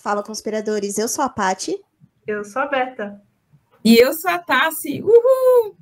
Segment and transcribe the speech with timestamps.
[0.00, 0.96] Fala, conspiradores.
[0.96, 1.78] Eu sou a Pati.
[2.26, 3.20] Eu sou a Beta.
[3.84, 5.02] E eu sou a Tassi.
[5.02, 5.76] Uhul!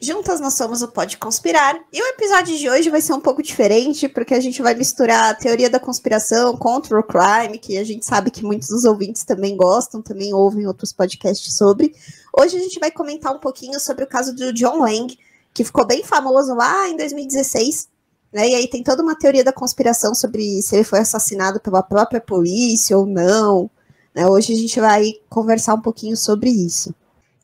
[0.00, 1.74] Juntas nós somos o Pode Conspirar.
[1.90, 5.30] E o episódio de hoje vai ser um pouco diferente, porque a gente vai misturar
[5.30, 9.24] a teoria da conspiração contra o crime, que a gente sabe que muitos dos ouvintes
[9.24, 11.94] também gostam, também ouvem outros podcasts sobre.
[12.38, 15.18] Hoje a gente vai comentar um pouquinho sobre o caso do John Lang,
[15.54, 17.88] que ficou bem famoso lá em 2016.
[18.32, 18.48] Né?
[18.48, 22.20] E aí tem toda uma teoria da conspiração sobre se ele foi assassinado pela própria
[22.20, 23.70] polícia ou não.
[24.14, 24.26] Né?
[24.26, 26.94] Hoje a gente vai conversar um pouquinho sobre isso.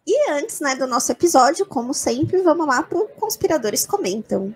[0.07, 4.55] E antes né, do nosso episódio, como sempre, vamos lá para Conspiradores Comentam.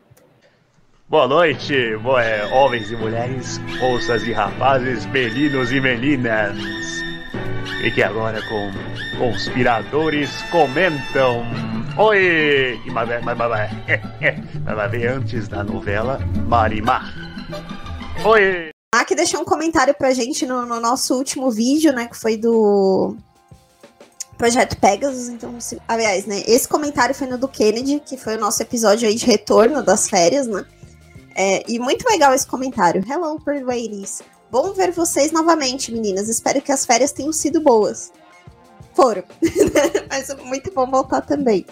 [1.09, 6.59] Boa noite, boa, é, homens e mulheres, moças e rapazes, meninos e meninas.
[7.80, 8.71] Fique agora com
[9.18, 11.77] Conspiradores Comentam.
[11.99, 12.80] Oi!
[12.93, 17.13] Mas, mas, mas, mas, vai ver antes da novela Marimar.
[18.24, 18.71] Oi!
[18.95, 22.07] Ah, que deixou um comentário pra gente no, no nosso último vídeo, né?
[22.07, 23.16] Que foi do
[24.37, 28.40] Projeto Pegasus, então, se, aliás, né, esse comentário foi no do Kennedy, que foi o
[28.40, 30.65] nosso episódio aí de retorno das férias, né,
[31.35, 33.05] é, e muito legal esse comentário.
[33.09, 34.23] Hello, ladies.
[34.52, 36.29] Bom ver vocês novamente, meninas.
[36.29, 38.12] Espero que as férias tenham sido boas.
[38.95, 39.24] Foram.
[40.09, 41.66] Mas muito bom voltar também.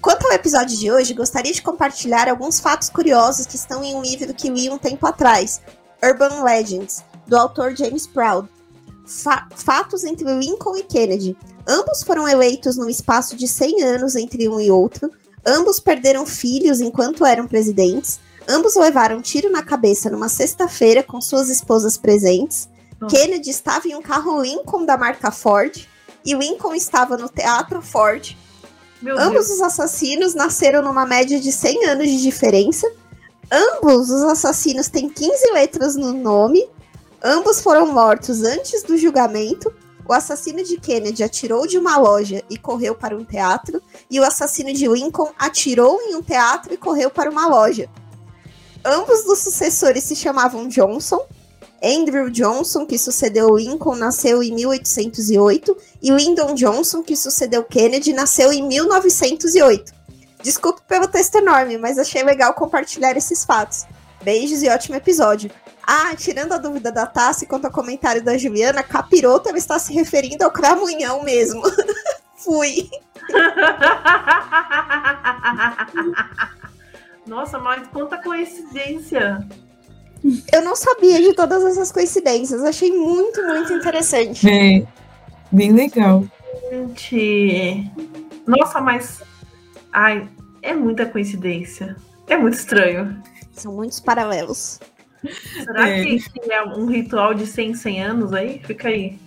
[0.00, 4.00] Quanto ao episódio de hoje, gostaria de compartilhar alguns fatos curiosos que estão em um
[4.00, 5.60] livro que li um tempo atrás,
[6.02, 8.48] Urban Legends, do autor James Proud.
[9.06, 11.36] Fa fatos entre Lincoln e Kennedy.
[11.68, 15.10] Ambos foram eleitos num espaço de 100 anos entre um e outro.
[15.46, 18.20] Ambos perderam filhos enquanto eram presidentes.
[18.48, 22.70] Ambos levaram tiro na cabeça numa sexta-feira com suas esposas presentes.
[23.08, 25.86] Kennedy estava em um carro Lincoln da marca Ford
[26.24, 28.36] e Lincoln estava no Teatro Ford.
[29.02, 29.50] Meu Ambos Deus.
[29.50, 32.90] os assassinos nasceram numa média de 100 anos de diferença.
[33.50, 36.68] Ambos os assassinos têm 15 letras no nome.
[37.22, 39.72] Ambos foram mortos antes do julgamento.
[40.06, 44.24] O assassino de Kennedy atirou de uma loja e correu para um teatro, e o
[44.24, 47.88] assassino de Lincoln atirou em um teatro e correu para uma loja.
[48.84, 51.24] Ambos dos sucessores se chamavam Johnson.
[51.82, 58.52] Andrew Johnson, que sucedeu Lincoln, nasceu em 1808, e Lyndon Johnson, que sucedeu Kennedy, nasceu
[58.52, 59.92] em 1908.
[60.42, 63.86] Desculpe pelo texto enorme, mas achei legal compartilhar esses fatos.
[64.22, 65.50] Beijos e ótimo episódio.
[65.82, 69.92] Ah, tirando a dúvida da Tassi quanto ao comentário da Juliana, capiroto ela está se
[69.92, 71.62] referindo ao cramunhão mesmo.
[72.36, 72.90] Fui.
[77.26, 79.46] Nossa, mas quanta coincidência.
[80.52, 82.62] Eu não sabia de todas essas coincidências.
[82.62, 84.48] Achei muito, muito interessante.
[84.48, 84.86] É,
[85.50, 86.24] bem legal.
[86.70, 87.90] Gente.
[88.46, 89.22] Nossa, mas.
[89.92, 90.28] Ai,
[90.62, 91.96] é muita coincidência.
[92.26, 93.20] É muito estranho.
[93.52, 94.78] São muitos paralelos.
[95.64, 96.04] Será é.
[96.04, 98.60] que é um ritual de 100, 100 anos aí?
[98.64, 99.18] Fica aí.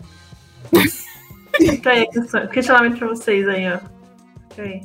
[1.55, 2.07] Fica aí,
[2.51, 3.79] questionamento pra vocês aí, ó.
[4.49, 4.81] Fica aí.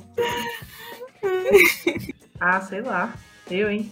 [2.41, 3.15] Ah, sei lá.
[3.51, 3.91] Eu, hein?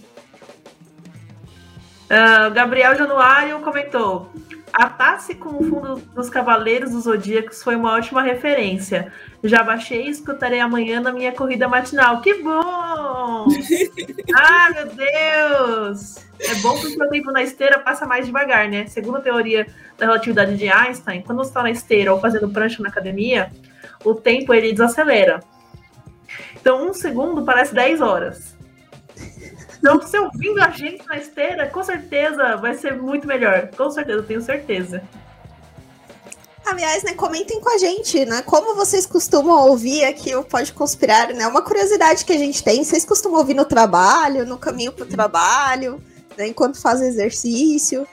[2.07, 4.31] Uh, Gabriel Januário comentou:
[4.73, 9.13] A Tassi com o fundo dos Cavaleiros dos Zodíacos foi uma ótima referência.
[9.43, 12.21] Já baixei e escutarei amanhã na minha corrida matinal.
[12.21, 13.47] Que bom!
[14.37, 16.17] ah, meu Deus!
[16.39, 18.87] É bom porque o tempo na esteira passa mais devagar, né?
[18.87, 19.67] Segundo a teoria
[19.99, 23.51] da relatividade de Einstein, quando você está na esteira ou fazendo prancha na academia,
[24.05, 25.41] o tempo ele desacelera.
[26.55, 28.56] Então, um segundo parece 10 horas.
[29.79, 33.69] Então, você ouvindo a gente na esteira, com certeza vai ser muito melhor.
[33.77, 35.03] Com certeza, tenho certeza.
[36.67, 38.43] Aliás, né, comentem com a gente, né?
[38.43, 41.47] Como vocês costumam ouvir aqui o Pode Conspirar, né?
[41.47, 42.83] Uma curiosidade que a gente tem.
[42.83, 46.03] Vocês costumam ouvir no trabalho, no caminho para o trabalho,
[46.37, 48.07] né, enquanto fazem exercício?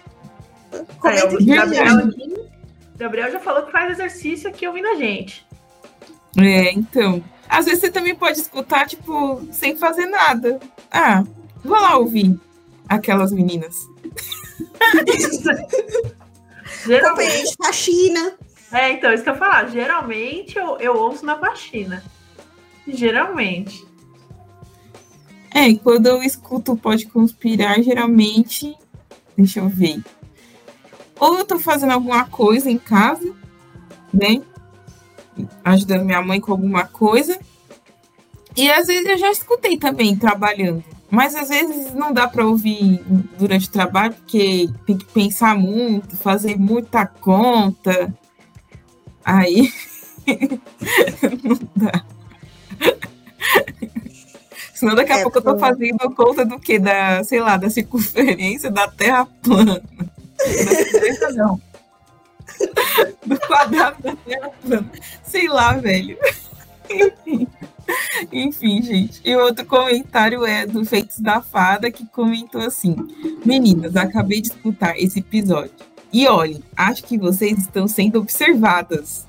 [0.99, 1.85] Comentem é, Gabriel,
[2.95, 5.45] Gabriel já falou que faz exercício aqui ouvindo a gente.
[6.37, 7.23] É, então.
[7.49, 10.59] Às vezes você também pode escutar, tipo, sem fazer nada.
[10.91, 11.23] Ah,
[11.63, 12.39] vou lá ouvir
[12.87, 13.87] aquelas meninas.
[16.85, 18.33] Geralmente de faxina.
[18.71, 19.69] É, então, isso que eu ia falar.
[19.69, 22.03] Geralmente eu, eu ouço na faxina.
[22.87, 23.85] Geralmente.
[25.53, 28.75] É, e quando eu escuto Pode Conspirar, geralmente.
[29.37, 30.01] Deixa eu ver.
[31.19, 33.33] Ou eu tô fazendo alguma coisa em casa,
[34.13, 34.41] né?
[35.63, 37.39] Ajudando minha mãe com alguma coisa.
[38.55, 40.83] E às vezes eu já escutei também trabalhando.
[41.13, 42.99] Mas às vezes não dá para ouvir
[43.37, 48.11] durante o trabalho, porque tem que pensar muito, fazer muita conta.
[49.23, 49.71] Aí
[51.43, 52.03] não dá.
[54.73, 56.79] Senão daqui a é, pouco eu tô fazendo conta do que?
[56.79, 59.83] Da, sei lá, da circunferência da Terra plana.
[61.35, 61.61] não.
[63.23, 64.91] do quadrado da Terra plana.
[65.21, 66.17] Sei lá, velho.
[66.89, 67.47] Enfim.
[68.31, 69.21] Enfim, gente.
[69.23, 72.95] E outro comentário é do Feitos da Fada, que comentou assim:
[73.45, 75.73] Meninas, acabei de escutar esse episódio.
[76.11, 79.25] E olhem, acho que vocês estão sendo observadas.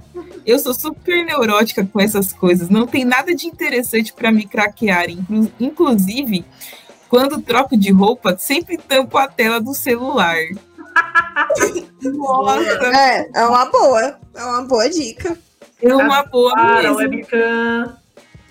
[0.46, 5.06] Eu sou super neurótica com essas coisas, não tem nada de interessante para me craquear.
[5.58, 6.44] Inclusive,
[7.08, 10.36] quando troco de roupa, sempre tampo a tela do celular.
[12.02, 12.86] Nossa.
[12.94, 14.18] É, é uma boa.
[14.34, 15.38] É uma boa dica.
[15.82, 16.96] É uma boa Para, mesmo.
[16.96, 17.96] webcam.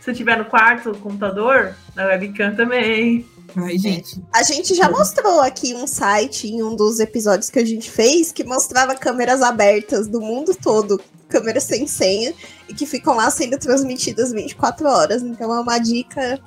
[0.04, 3.26] Se tiver no quarto, o computador, na webcam também.
[3.56, 4.22] Ai, gente.
[4.34, 8.30] A gente já mostrou aqui um site em um dos episódios que a gente fez
[8.30, 12.34] que mostrava câmeras abertas do mundo todo, câmeras sem senha,
[12.68, 15.24] e que ficam lá sendo transmitidas 24 horas.
[15.24, 16.38] Então é uma dica.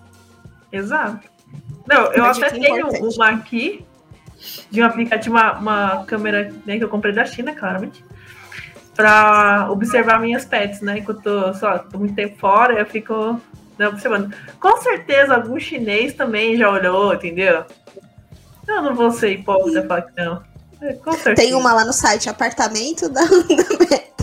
[0.71, 1.27] Exato.
[1.89, 3.17] Não, eu até tenho importante.
[3.17, 3.87] uma aqui
[4.71, 8.05] de um aplicativo, uma, uma câmera né, que eu comprei da China, claramente
[8.97, 10.99] para observar minhas pets, né?
[10.99, 13.41] Enquanto eu só tô muito tempo fora, eu fico
[13.79, 14.35] né, observando.
[14.59, 17.65] Com certeza algum chinês também já olhou, entendeu?
[18.67, 20.43] Eu não vou ser hipócrita falar que não.
[20.81, 21.37] É, com certeza.
[21.37, 24.17] Tem uma lá no site apartamento da, da Meta.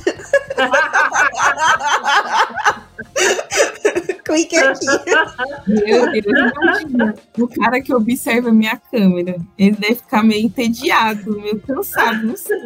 [4.26, 4.86] Clique aqui.
[5.68, 7.16] Meu Deus, imagina.
[7.38, 12.36] O cara que observa a minha câmera, ele deve ficar meio entediado, meio cansado, não
[12.36, 12.58] sei.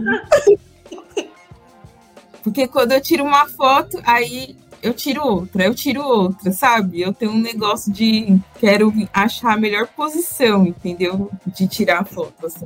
[2.48, 7.02] Porque quando eu tiro uma foto, aí eu tiro outra, eu tiro outra, sabe?
[7.02, 11.30] Eu tenho um negócio de quero achar a melhor posição, entendeu?
[11.46, 12.66] De tirar a foto, assim.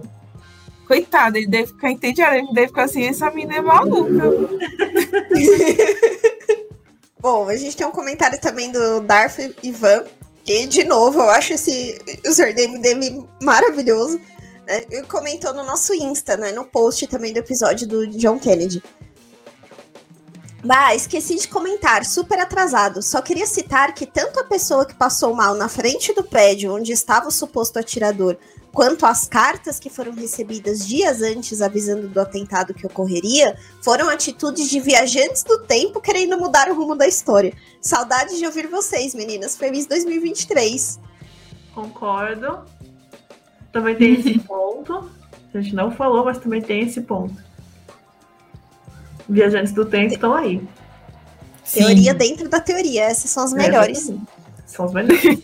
[0.86, 4.30] Coitado, ele deve ficar entediado, ele deve ficar assim, essa mina é maluca.
[7.20, 10.04] Bom, a gente tem um comentário também do Darth Ivan,
[10.44, 14.22] que, de novo, eu acho esse username dele maravilhoso.
[14.68, 14.84] Né?
[14.92, 16.52] Ele comentou no nosso Insta, né?
[16.52, 18.84] No post também do episódio do John Kennedy.
[20.70, 23.02] Ah, esqueci de comentar, super atrasado.
[23.02, 26.92] Só queria citar que tanto a pessoa que passou mal na frente do prédio onde
[26.92, 28.38] estava o suposto atirador,
[28.72, 34.70] quanto as cartas que foram recebidas dias antes avisando do atentado que ocorreria, foram atitudes
[34.70, 37.54] de viajantes do tempo querendo mudar o rumo da história.
[37.82, 39.58] Saudades de ouvir vocês, meninas.
[39.58, 41.00] Feliz 2023.
[41.74, 42.60] Concordo.
[43.72, 45.10] Também tem esse ponto.
[45.54, 47.51] A gente não falou, mas também tem esse ponto.
[49.32, 50.62] Viajantes do tempo estão aí.
[51.74, 52.18] Teoria Sim.
[52.18, 54.10] dentro da teoria, essas são as melhores.
[54.10, 54.16] É,
[54.66, 55.22] são as melhores.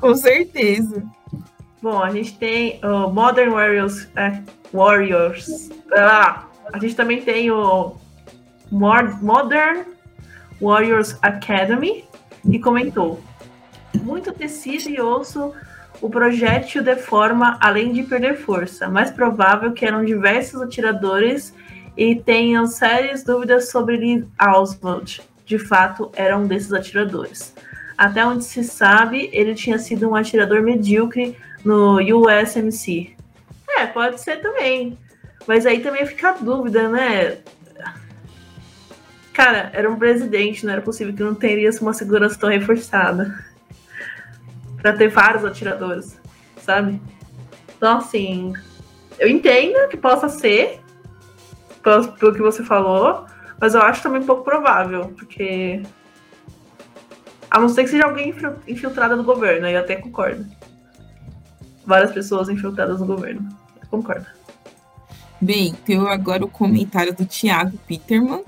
[0.00, 1.02] Com certeza.
[1.82, 4.04] Bom, a gente tem o Modern Warriors.
[4.04, 4.42] Uh,
[4.72, 5.68] Warriors.
[5.92, 7.96] Ah, a gente também tem o
[8.70, 9.84] Modern
[10.60, 12.04] Warriors Academy,
[12.42, 13.20] que comentou:
[14.02, 15.52] Muito tecido e osso
[16.00, 18.88] o projétil deforma além de perder força.
[18.88, 21.54] Mais provável que eram diversos atiradores
[21.96, 25.22] e tenham sérias dúvidas sobre Lee Oswald.
[25.44, 27.54] De fato, era um desses atiradores.
[27.96, 33.14] Até onde se sabe, ele tinha sido um atirador medíocre no USMC.
[33.78, 34.98] É, pode ser também.
[35.46, 37.38] Mas aí também fica a dúvida, né?
[39.32, 43.34] Cara, era um presidente, não era possível que não teria uma segurança tão reforçada.
[44.84, 46.20] para ter vários atiradores,
[46.58, 47.00] sabe?
[47.74, 48.52] Então, assim,
[49.18, 50.78] eu entendo que possa ser,
[51.84, 53.26] pelo, pelo que você falou,
[53.60, 55.82] mas eu acho também pouco provável, porque.
[57.50, 58.34] A não ser que seja alguém
[58.66, 60.44] infiltrada no governo, aí eu até concordo.
[61.86, 63.48] Várias pessoas infiltradas no governo.
[63.80, 64.26] Eu concordo.
[65.40, 68.42] Bem, tem agora o comentário do Thiago Peterman,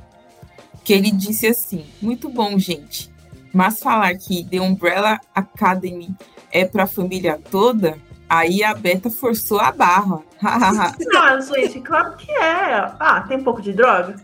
[0.83, 3.15] que ele disse assim: Muito bom, gente.
[3.53, 6.15] Mas falar que The Umbrella Academy
[6.51, 7.97] é para a família toda
[8.29, 10.21] Aí a Beta forçou a barra.
[11.01, 12.93] Não, gente, claro que é.
[12.99, 14.17] Ah, tem um pouco de droga?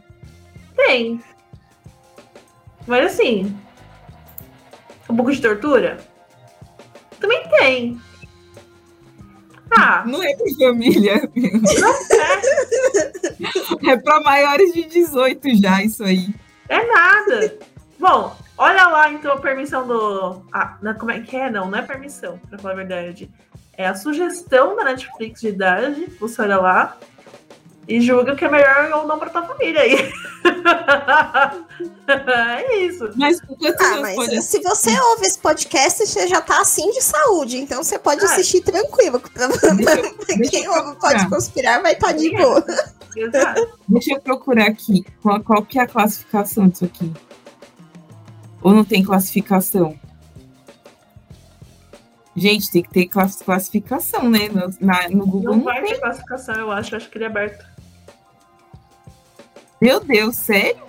[0.77, 1.23] Tem.
[2.87, 3.57] Mas assim,
[5.09, 5.99] um pouco de tortura?
[7.21, 8.01] Também tem.
[9.71, 10.03] Ah.
[10.05, 11.31] Não é pra família.
[11.35, 12.43] Não é.
[13.93, 16.33] É pra maiores de 18 já, isso aí.
[16.69, 17.59] É nada.
[17.99, 20.43] Bom, olha lá então a permissão do.
[20.53, 21.51] Ah, como é que é?
[21.51, 23.31] Não, não é permissão, pra falar a verdade
[23.77, 26.99] é a sugestão da Netflix de idade, você olha lá
[27.89, 30.13] e julga que é melhor ou não para tua família aí.
[32.07, 33.11] é isso.
[33.17, 34.43] Mas, ah, mas pode...
[34.43, 38.27] se você ouve esse podcast, você já tá assim de saúde, então você pode ah,
[38.27, 39.21] assistir tranquilo.
[40.27, 42.65] Deixa, Quem ouve pode conspirar vai estar tá de boa.
[43.17, 43.79] Exato.
[43.89, 47.13] Deixa eu procurar aqui qual, qual que é a classificação disso aqui.
[48.63, 49.99] Ou não tem classificação?
[52.35, 54.49] Gente, tem que ter classificação, né?
[54.49, 55.93] No, na, no Google não, não vai tem.
[55.95, 56.97] ter classificação, eu acho.
[56.97, 57.65] Acho que ele é aberto.
[59.81, 60.81] Meu Deus, sério?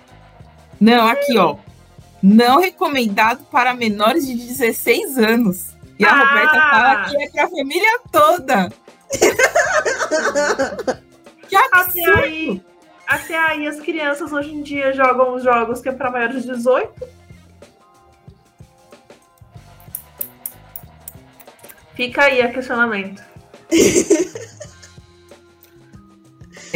[0.80, 1.56] Não, aqui, ó.
[2.22, 5.74] Não recomendado para menores de 16 anos.
[5.98, 6.18] E a Ah!
[6.24, 8.72] Roberta fala que é pra família toda.
[11.48, 12.18] que Até absurdo!
[12.20, 12.62] aí,
[13.06, 16.48] até aí as crianças hoje em dia jogam os jogos que é para maiores de
[16.52, 16.92] 18.
[21.94, 23.22] Fica aí a questionamento.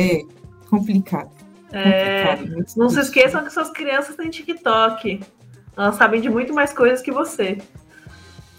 [0.00, 0.20] É
[0.70, 1.28] complicado.
[1.72, 5.20] É, complicado, não se esqueçam que suas crianças têm TikTok.
[5.76, 7.58] Elas sabem de muito mais coisas que você.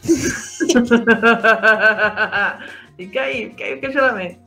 [2.98, 4.40] fica aí, fica aí o questionamento.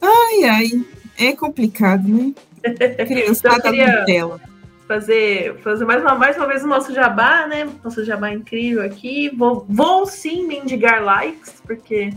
[0.00, 0.70] Ai, ai.
[1.18, 2.32] É complicado, né?
[3.06, 4.40] Criançada Eu queria- na tela.
[4.86, 7.68] Fazer, fazer mais, uma, mais uma vez o nosso jabá, né?
[7.82, 9.30] Nosso jabá incrível aqui.
[9.36, 12.12] Vou, vou sim mendigar likes, porque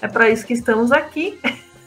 [0.00, 1.38] é para isso que estamos aqui.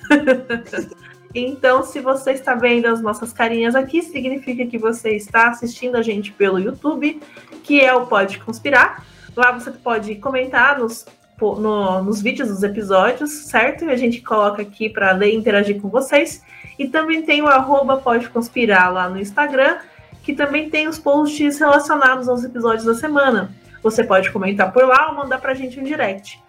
[1.33, 6.01] então, se você está vendo as nossas carinhas aqui, significa que você está assistindo a
[6.01, 7.21] gente pelo YouTube,
[7.63, 9.05] que é o Pode Conspirar.
[9.35, 11.05] Lá você pode comentar nos,
[11.39, 13.85] no- nos vídeos dos episódios, certo?
[13.85, 16.43] E a gente coloca aqui para ler e interagir com vocês.
[16.77, 19.77] E também tem o arroba Pode Conspirar lá no Instagram,
[20.23, 23.51] que também tem os posts relacionados aos episódios da semana.
[23.81, 26.41] Você pode comentar por lá ou mandar pra gente um direct.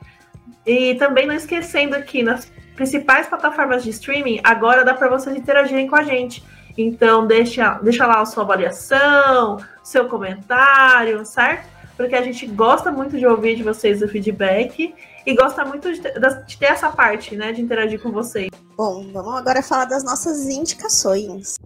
[0.66, 5.88] E também não esquecendo aqui, nas principais plataformas de streaming, agora dá para vocês interagirem
[5.88, 6.42] com a gente.
[6.76, 11.68] Então deixa, deixa lá a sua avaliação, seu comentário, certo?
[11.96, 14.94] Porque a gente gosta muito de ouvir de vocês o feedback
[15.26, 18.50] e gosta muito de ter, de ter essa parte, né, de interagir com vocês.
[18.76, 21.56] Bom, vamos agora falar das nossas indicações.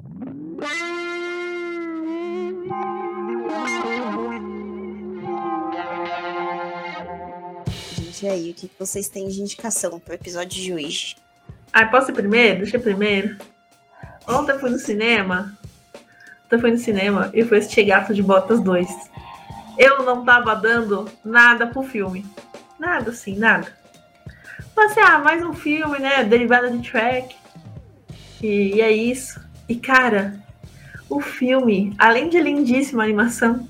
[8.17, 11.17] Gente, e aí, o que vocês têm de indicação pro episódio de hoje?
[11.71, 12.61] Ah, posso ir primeiro?
[12.61, 13.37] Deixa eu ir primeiro.
[14.27, 15.59] Ontem eu fui no cinema.
[16.47, 18.89] Ontem eu fui no cinema e fui assistir Gato de Botas 2.
[19.77, 22.25] Eu não tava dando nada pro filme.
[22.79, 23.71] Nada assim, nada.
[24.75, 26.25] Assim, ah, mais um filme, né?
[26.25, 27.37] Derivada de track.
[28.43, 29.39] E, e é isso.
[29.69, 30.41] E, cara,
[31.09, 33.69] o filme, além de lindíssima animação,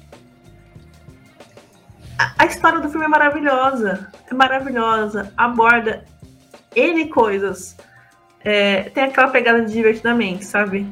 [2.18, 4.10] a, a história do filme é maravilhosa.
[4.30, 5.32] É maravilhosa.
[5.36, 6.04] Aborda
[6.74, 7.76] N coisas.
[8.40, 10.86] É, tem aquela pegada de divertidamente, sabe?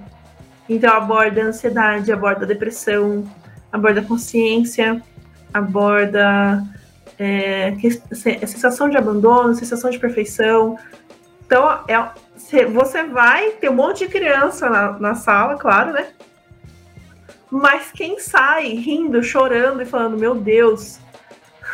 [0.69, 3.25] Então aborda a ansiedade, aborda a depressão,
[3.71, 5.03] aborda a consciência,
[5.53, 6.65] aborda
[7.19, 7.75] é,
[8.43, 10.77] a sensação de abandono, sensação de perfeição.
[11.47, 16.09] Então, é, cê- você vai ter um monte de criança na, na sala, claro, né?
[17.51, 20.99] Mas quem sai rindo, chorando e falando, meu Deus,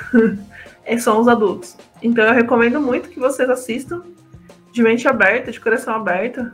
[0.98, 1.76] são os adultos.
[2.02, 4.02] Então eu recomendo muito que vocês assistam
[4.72, 6.50] de mente aberta, de coração aberto,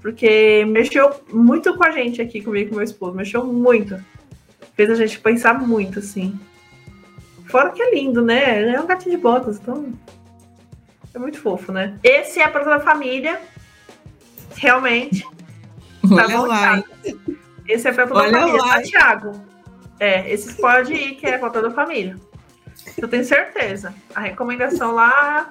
[0.00, 4.02] porque mexeu muito com a gente aqui, comigo e com meu esposo, mexeu muito.
[4.74, 6.38] Fez a gente pensar muito, assim.
[7.46, 8.72] Fora que é lindo, né?
[8.72, 9.92] É um gatinho de botas, então.
[11.14, 11.98] É muito fofo, né?
[12.02, 13.40] Esse é pra toda a família.
[14.56, 15.22] Realmente.
[15.22, 16.84] Tá Olha bom, lá.
[17.68, 18.74] Esse é pra toda a família, lá.
[18.74, 19.32] tá, Thiago?
[20.00, 22.16] É, esse pode ir, que é pra toda a família.
[22.96, 23.94] Eu tenho certeza.
[24.14, 25.50] A recomendação lá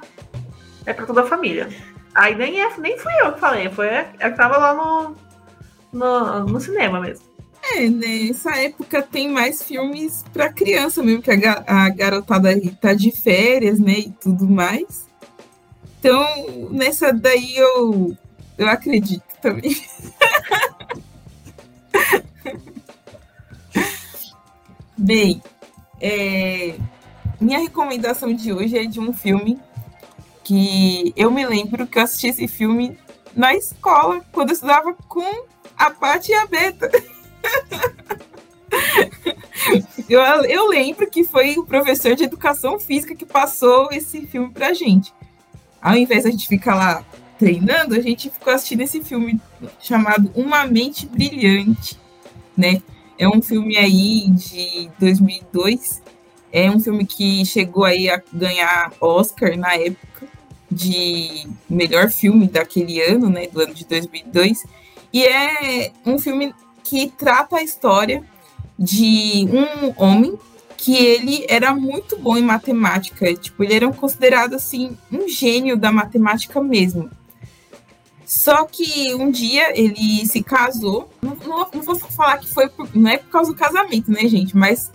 [0.85, 1.69] é pra toda a família.
[2.13, 5.15] Aí nem, é, nem fui eu que falei, foi a que tava lá no,
[5.93, 7.31] no, no cinema mesmo.
[7.63, 12.93] É, nessa época tem mais filmes pra criança mesmo, que a, a garotada aí tá
[12.93, 15.07] de férias, né, e tudo mais.
[15.99, 16.25] Então,
[16.71, 18.17] nessa daí eu,
[18.57, 19.75] eu acredito também.
[24.97, 25.41] Bem,
[25.99, 26.75] é,
[27.41, 29.59] minha recomendação de hoje é de um filme
[30.43, 32.97] que eu me lembro que eu assisti esse filme
[33.35, 35.45] na escola, quando eu estudava com
[35.77, 36.89] a Paty e a Beta.
[40.09, 44.73] Eu, eu lembro que foi o professor de educação física que passou esse filme pra
[44.73, 45.13] gente.
[45.81, 47.05] Ao invés de a gente ficar lá
[47.37, 49.39] treinando, a gente ficou assistindo esse filme
[49.79, 51.97] chamado Uma Mente Brilhante,
[52.57, 52.81] né?
[53.17, 56.01] É um filme aí de 2002.
[56.51, 60.27] É um filme que chegou aí a ganhar Oscar na época
[60.69, 63.47] de melhor filme daquele ano, né?
[63.47, 64.65] Do ano de 2002.
[65.13, 66.53] E é um filme
[66.83, 68.23] que trata a história
[68.77, 70.37] de um homem
[70.77, 75.91] que ele era muito bom em matemática, tipo, ele era considerado assim um gênio da
[75.91, 77.07] matemática mesmo.
[78.25, 82.89] Só que um dia ele se casou, não, não, não vou falar que foi por,
[82.95, 84.57] não é por causa do casamento, né, gente?
[84.57, 84.89] Mas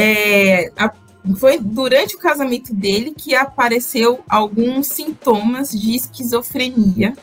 [0.00, 0.92] é, a-
[1.36, 7.16] foi durante o casamento dele que apareceu alguns sintomas de esquizofrenia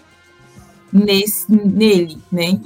[0.92, 2.60] nesse, nele, né?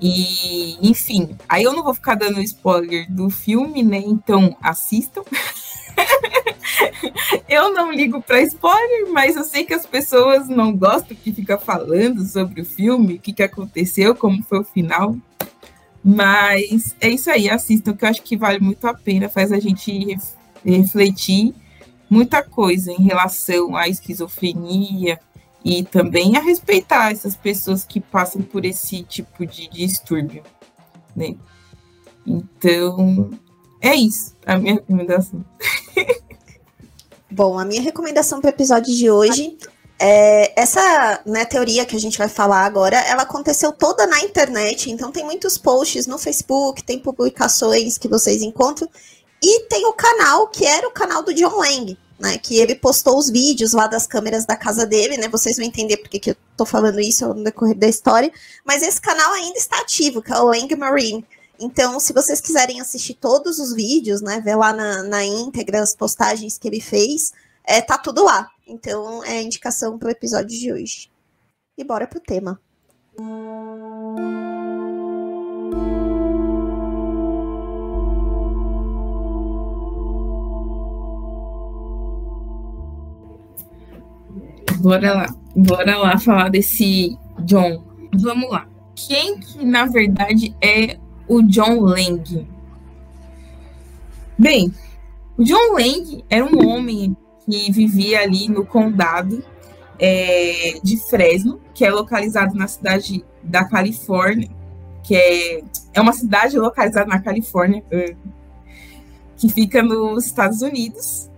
[0.00, 3.98] E, enfim, aí eu não vou ficar dando spoiler do filme, né?
[3.98, 5.22] Então assistam.
[7.46, 11.58] eu não ligo para spoiler, mas eu sei que as pessoas não gostam que fica
[11.58, 15.14] falando sobre o filme, o que, que aconteceu, como foi o final.
[16.02, 19.58] Mas é isso aí, assistam, que eu acho que vale muito a pena, faz a
[19.58, 20.16] gente
[20.64, 21.54] refletir
[22.08, 25.20] muita coisa em relação à esquizofrenia
[25.64, 30.42] e também a respeitar essas pessoas que passam por esse tipo de distúrbio,
[31.14, 31.36] né?
[32.26, 33.30] Então,
[33.80, 35.44] é isso, a minha recomendação.
[37.30, 39.56] Bom, a minha recomendação para o episódio de hoje
[40.00, 44.90] é essa né, teoria que a gente vai falar agora, ela aconteceu toda na internet,
[44.90, 48.88] então tem muitos posts no Facebook, tem publicações que vocês encontram,
[49.42, 52.38] e tem o canal, que era o canal do John Lang, né?
[52.38, 55.28] Que ele postou os vídeos lá das câmeras da casa dele, né?
[55.28, 58.30] Vocês vão entender porque que eu tô falando isso no decorrer da história.
[58.64, 61.24] Mas esse canal ainda está ativo, que é o Lang Marine.
[61.58, 64.40] Então, se vocês quiserem assistir todos os vídeos, né?
[64.40, 67.32] Ver lá na, na íntegra as postagens que ele fez,
[67.64, 68.50] é, tá tudo lá.
[68.70, 71.10] Então, é a indicação pro episódio de hoje.
[71.76, 72.60] E bora pro tema.
[84.80, 85.26] bora lá.
[85.56, 87.82] Bora lá falar desse John.
[88.14, 88.68] Vamos lá.
[88.94, 90.96] Quem que, na verdade, é
[91.26, 92.46] o John Lang?
[94.38, 94.72] Bem,
[95.36, 97.16] o John Lang era um homem
[97.46, 99.42] que vivia ali no condado
[99.98, 104.48] é, de Fresno, que é localizado na cidade da Califórnia,
[105.02, 105.62] que é,
[105.94, 108.14] é uma cidade localizada na Califórnia, é,
[109.36, 111.28] que fica nos Estados Unidos.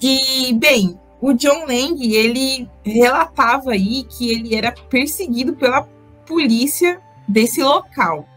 [0.00, 5.88] E, bem, o John Lang, ele relatava aí que ele era perseguido pela
[6.26, 8.28] polícia desse local.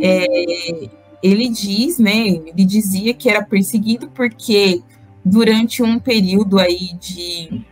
[0.00, 0.88] É,
[1.22, 4.82] ele diz, né, ele dizia que era perseguido porque
[5.24, 7.64] durante um período aí de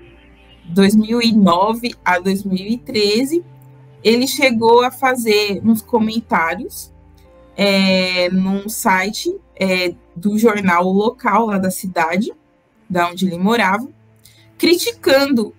[0.66, 3.44] 2009 a 2013,
[4.02, 6.92] ele chegou a fazer uns comentários
[7.56, 12.32] é, num site é, do jornal local lá da cidade,
[12.88, 13.88] da onde ele morava,
[14.58, 15.54] criticando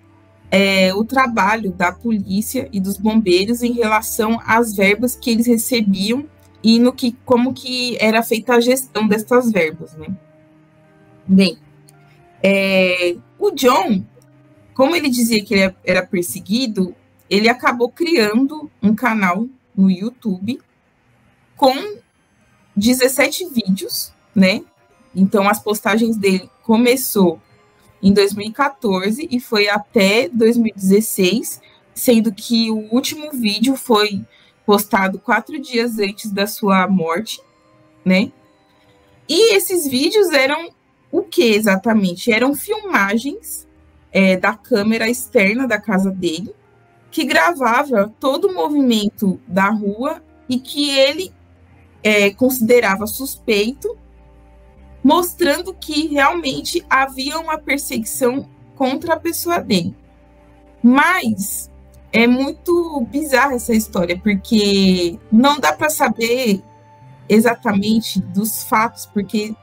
[0.50, 6.24] é, o trabalho da polícia e dos bombeiros em relação às verbas que eles recebiam
[6.62, 10.08] e no que como que era feita a gestão dessas verbas, né?
[11.26, 11.58] Bem,
[12.42, 14.04] é, o John,
[14.74, 16.94] como ele dizia que ele era perseguido,
[17.28, 19.46] ele acabou criando um canal
[19.76, 20.60] no YouTube
[21.56, 21.98] com
[22.76, 24.62] 17 vídeos, né?
[25.14, 27.40] Então as postagens dele começou
[28.02, 31.60] em 2014 e foi até 2016,
[31.92, 34.24] sendo que o último vídeo foi
[34.64, 37.40] postado quatro dias antes da sua morte,
[38.04, 38.30] né?
[39.28, 40.70] E esses vídeos eram
[41.10, 42.32] o que exatamente?
[42.32, 43.66] Eram filmagens
[44.12, 46.54] é, da câmera externa da casa dele,
[47.10, 51.32] que gravava todo o movimento da rua e que ele
[52.02, 53.96] é, considerava suspeito
[55.02, 59.96] mostrando que realmente havia uma perseguição contra a pessoa dele.
[60.82, 61.70] Mas
[62.12, 66.62] é muito bizarra essa história, porque não dá para saber
[67.28, 69.54] exatamente dos fatos, porque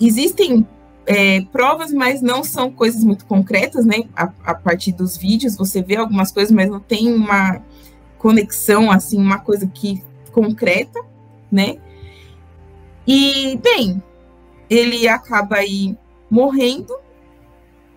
[0.00, 0.66] existem
[1.06, 4.04] é, provas, mas não são coisas muito concretas, né?
[4.16, 7.62] A, a, partir dos vídeos, você vê algumas coisas, mas não tem uma
[8.18, 10.02] conexão, assim, uma coisa que
[10.32, 11.00] concreta,
[11.50, 11.76] né?
[13.06, 14.02] E, bem,
[14.68, 15.96] ele acaba aí
[16.30, 16.94] morrendo,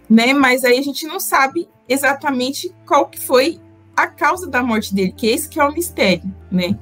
[0.10, 0.34] né?
[0.34, 3.60] Mas aí a gente não sabe exatamente qual que foi
[3.96, 6.78] a causa da morte dele, que esse que é o mistério, né?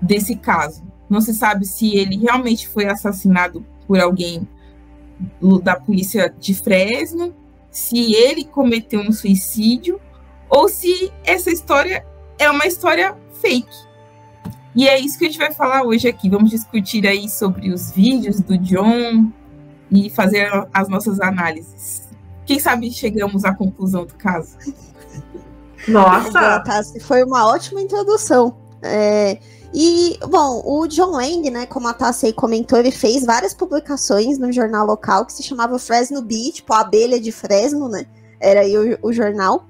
[0.00, 0.82] Desse caso.
[1.12, 4.48] Não se sabe se ele realmente foi assassinado por alguém
[5.62, 7.34] da polícia de Fresno,
[7.70, 10.00] se ele cometeu um suicídio
[10.48, 12.04] ou se essa história
[12.38, 13.92] é uma história fake,
[14.74, 16.30] e é isso que a gente vai falar hoje aqui.
[16.30, 19.30] Vamos discutir aí sobre os vídeos do John
[19.90, 22.08] e fazer as nossas análises.
[22.46, 24.56] Quem sabe chegamos à conclusão do caso?
[25.86, 26.64] Nossa!
[27.02, 28.56] Foi uma ótima introdução.
[28.82, 29.38] É,
[29.74, 34.52] e, bom, o John Lang, né, como a Tassi comentou, ele fez várias publicações no
[34.52, 38.06] jornal local que se chamava Fresno Bee, tipo a abelha de Fresno, né?
[38.38, 39.64] Era aí o, o jornal.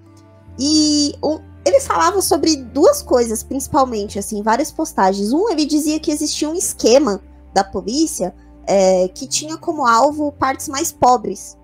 [0.59, 5.33] E um, ele falava sobre duas coisas, principalmente, assim, várias postagens.
[5.33, 7.21] Um, ele dizia que existia um esquema
[7.55, 8.35] da polícia
[8.67, 11.57] é, que tinha como alvo partes mais pobres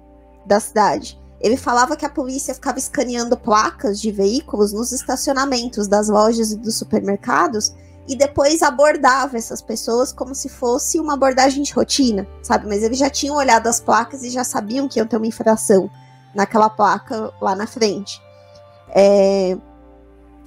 [0.47, 1.19] da cidade.
[1.41, 6.57] Ele falava que a polícia ficava escaneando placas de veículos nos estacionamentos das lojas e
[6.57, 7.75] dos supermercados
[8.09, 12.67] e depois abordava essas pessoas como se fosse uma abordagem de rotina, sabe?
[12.67, 15.91] Mas eles já tinham olhado as placas e já sabiam que iam ter uma infração
[16.35, 18.21] naquela placa lá na frente.
[18.89, 19.59] É...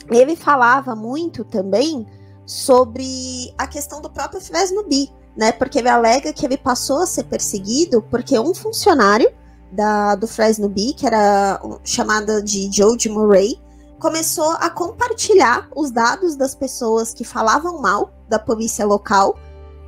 [0.09, 2.07] Ele falava muito também
[2.45, 5.51] sobre a questão do próprio Fresno B, né?
[5.51, 9.31] Porque ele alega que ele passou a ser perseguido porque um funcionário
[9.71, 13.61] da, do Fresno B, que era chamada de George Murray,
[14.01, 19.37] começou a compartilhar os dados das pessoas que falavam mal da polícia local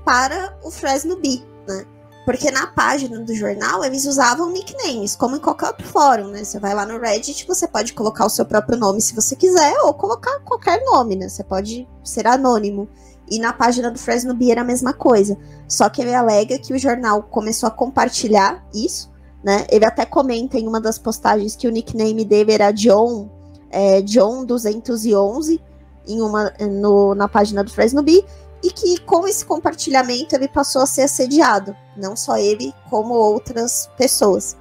[0.05, 1.83] para o Fresno B, né?
[2.23, 6.43] Porque na página do jornal eles usavam nicknames, como em qualquer outro fórum, né?
[6.43, 9.73] Você vai lá no Reddit, você pode colocar o seu próprio nome se você quiser,
[9.81, 11.27] ou colocar qualquer nome, né?
[11.27, 12.87] Você pode ser anônimo.
[13.27, 15.35] E na página do Fresno B era a mesma coisa.
[15.67, 19.11] Só que ele alega que o jornal começou a compartilhar isso,
[19.43, 19.65] né?
[19.71, 23.42] Ele até comenta em uma das postagens que o nickname dele era John,
[23.73, 25.59] é, John 211,
[26.07, 28.23] em uma, no, na página do Fresno B,
[28.63, 33.89] e que com esse compartilhamento ele passou a ser assediado, não só ele, como outras
[33.97, 34.55] pessoas.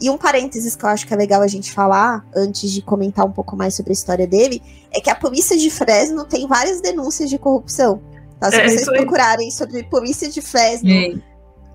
[0.00, 3.24] E um parênteses que eu acho que é legal a gente falar, antes de comentar
[3.24, 4.62] um pouco mais sobre a história dele,
[4.92, 8.02] é que a polícia de Fresno tem várias denúncias de corrupção.
[8.38, 8.50] Tá?
[8.50, 11.14] Se é, vocês procurarem sobre polícia de Fresno é.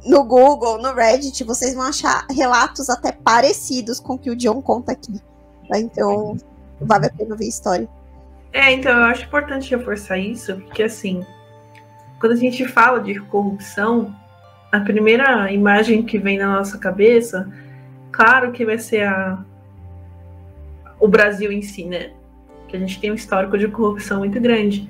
[0.06, 4.62] no Google, no Reddit, vocês vão achar relatos até parecidos com o que o John
[4.62, 5.22] conta aqui.
[5.70, 5.80] Tá?
[5.80, 6.38] Então,
[6.80, 7.88] vale a pena ver história.
[8.54, 11.26] É, então eu acho importante reforçar isso, porque assim,
[12.20, 14.16] quando a gente fala de corrupção,
[14.72, 17.52] a primeira imagem que vem na nossa cabeça,
[18.12, 19.44] claro que vai ser a,
[21.00, 22.12] o Brasil em si, né?
[22.68, 24.90] Que a gente tem um histórico de corrupção muito grande.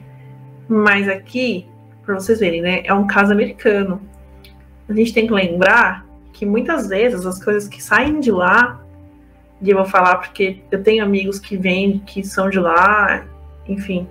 [0.68, 1.68] Mas aqui,
[2.06, 2.82] para vocês verem, né?
[2.84, 4.02] É um caso americano.
[4.88, 8.82] A gente tem que lembrar que muitas vezes as coisas que saem de lá,
[9.62, 13.26] e eu vou falar porque eu tenho amigos que vêm, que são de lá,
[13.68, 14.08] enfim,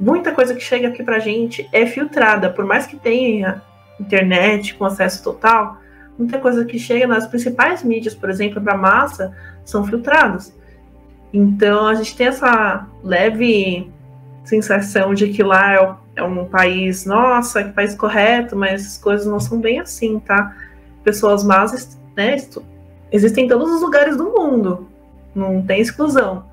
[0.00, 3.62] muita coisa que chega aqui pra gente é filtrada, por mais que tenha
[4.00, 5.78] internet com acesso total,
[6.18, 10.52] muita coisa que chega nas principais mídias, por exemplo, para massa, são filtrados.
[11.32, 13.90] Então a gente tem essa leve
[14.44, 19.26] sensação de que lá é, é um país, nossa, que país correto, mas as coisas
[19.26, 20.56] não são bem assim, tá?
[21.04, 22.36] Pessoas más, né?
[23.10, 24.88] Existem em todos os lugares do mundo,
[25.34, 26.44] não tem exclusão.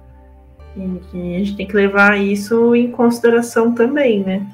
[0.76, 4.46] E a gente tem que levar isso em consideração também, né?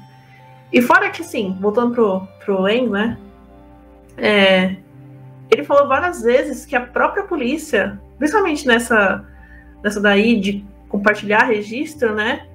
[0.72, 3.18] E fora que, assim, voltando pro, pro Len, né?
[4.16, 4.76] É,
[5.50, 9.24] ele falou várias vezes que a própria polícia, principalmente nessa,
[9.82, 12.46] nessa daí de compartilhar registro, né?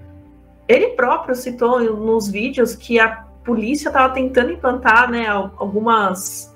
[0.68, 6.54] Ele próprio citou nos vídeos que a polícia estava tentando implantar, né, algumas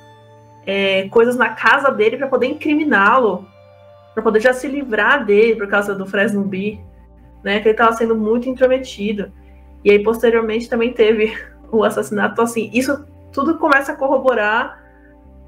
[0.66, 3.48] é, coisas na casa dele para poder incriminá-lo,
[4.14, 6.80] para poder já se livrar dele por causa do Fresno B
[7.44, 7.60] né?
[7.60, 9.32] Que ele estava sendo muito intrometido.
[9.84, 11.34] E aí, posteriormente, também teve
[11.72, 12.34] o assassinato.
[12.34, 14.82] Então, assim, isso tudo começa a corroborar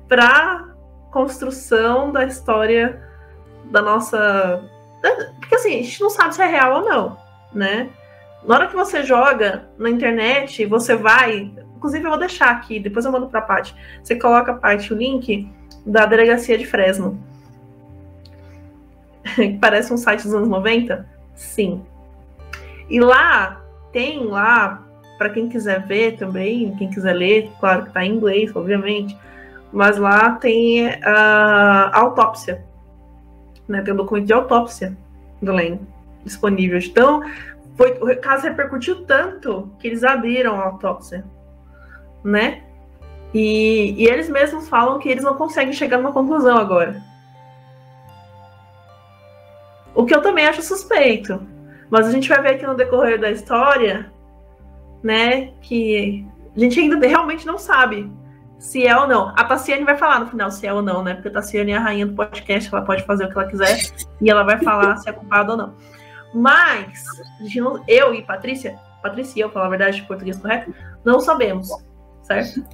[0.08, 0.70] para
[1.12, 3.02] construção da história
[3.66, 4.64] da nossa.
[5.40, 7.18] Porque assim, a gente não sabe se é real ou não,
[7.54, 7.90] né?
[8.46, 11.52] Na hora que você joga na internet, você vai.
[11.76, 13.76] Inclusive, eu vou deixar aqui, depois eu mando para a Paty.
[14.02, 15.50] Você coloca, a Paty, o link
[15.86, 17.20] da delegacia de Fresno.
[19.60, 21.08] parece um site dos anos 90.
[21.36, 21.82] Sim.
[22.90, 24.84] E lá tem lá
[25.18, 29.18] para quem quiser ver também, quem quiser ler, claro que está em inglês, obviamente,
[29.72, 32.64] mas lá tem a autópsia,
[33.68, 33.82] né?
[33.82, 34.98] Tem o um documento de autópsia
[35.42, 35.80] do Len
[36.26, 36.78] disponível.
[36.80, 37.22] Então,
[37.76, 41.26] foi, o caso repercutiu tanto que eles abriram a autópsia,
[42.24, 42.64] né?
[43.34, 47.02] E, e eles mesmos falam que eles não conseguem chegar numa conclusão agora.
[49.96, 51.42] O que eu também acho suspeito.
[51.90, 54.12] Mas a gente vai ver aqui no decorrer da história,
[55.04, 58.12] né, que a gente ainda realmente não sabe
[58.58, 59.30] se é ou não.
[59.36, 61.16] A Tassiane vai falar no final se é ou não, né?
[61.16, 63.78] Porque a Tassiane é a rainha do podcast, ela pode fazer o que ela quiser
[64.22, 65.74] e ela vai falar se é culpada ou não.
[66.34, 67.04] Mas,
[67.88, 71.70] eu e Patrícia, Patrícia e eu, falar a verdade, de português correto, não sabemos,
[72.24, 72.66] certo?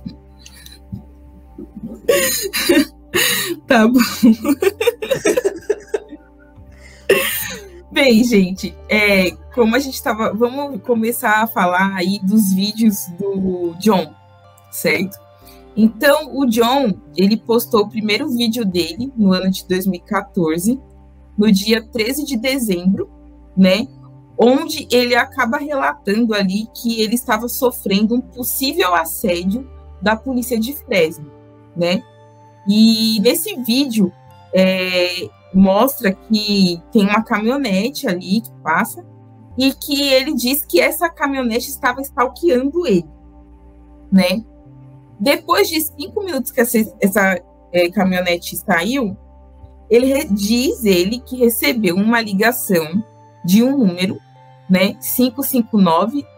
[3.67, 3.99] tá bom.
[7.91, 10.31] Bem, gente, é, como a gente estava.
[10.31, 14.13] Vamos começar a falar aí dos vídeos do John,
[14.71, 15.17] certo?
[15.75, 20.79] Então, o John, ele postou o primeiro vídeo dele no ano de 2014,
[21.37, 23.09] no dia 13 de dezembro,
[23.59, 23.85] né?
[24.37, 29.69] Onde ele acaba relatando ali que ele estava sofrendo um possível assédio
[30.01, 31.29] da polícia de Fresno,
[31.75, 32.01] né?
[32.65, 34.13] E nesse vídeo,
[34.53, 39.05] é, mostra que tem uma caminhonete ali que passa
[39.57, 43.09] e que ele diz que essa caminhonete estava stalkeando ele,
[44.09, 44.41] né?
[45.19, 47.41] Depois de cinco minutos que essa, essa
[47.73, 49.17] é, caminhonete saiu,
[49.89, 53.03] ele diz ele que recebeu uma ligação
[53.43, 54.19] de um número,
[54.69, 54.95] né,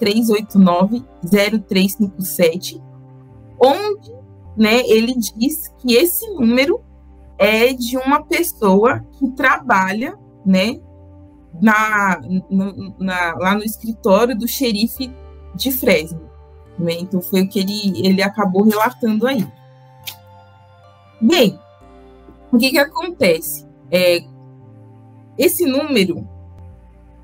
[0.01, 2.81] 559-389-0357,
[3.59, 4.13] onde,
[4.55, 6.81] né, ele diz que esse número
[7.37, 10.79] é de uma pessoa que trabalha, né,
[11.59, 12.21] na,
[12.99, 15.11] na, lá no escritório do xerife
[15.55, 16.29] de Fresno.
[16.79, 16.93] Né?
[16.99, 19.45] Então foi o que ele, ele acabou relatando aí.
[21.19, 21.59] Bem,
[22.51, 23.67] o que, que acontece?
[23.91, 24.23] É,
[25.37, 26.27] esse número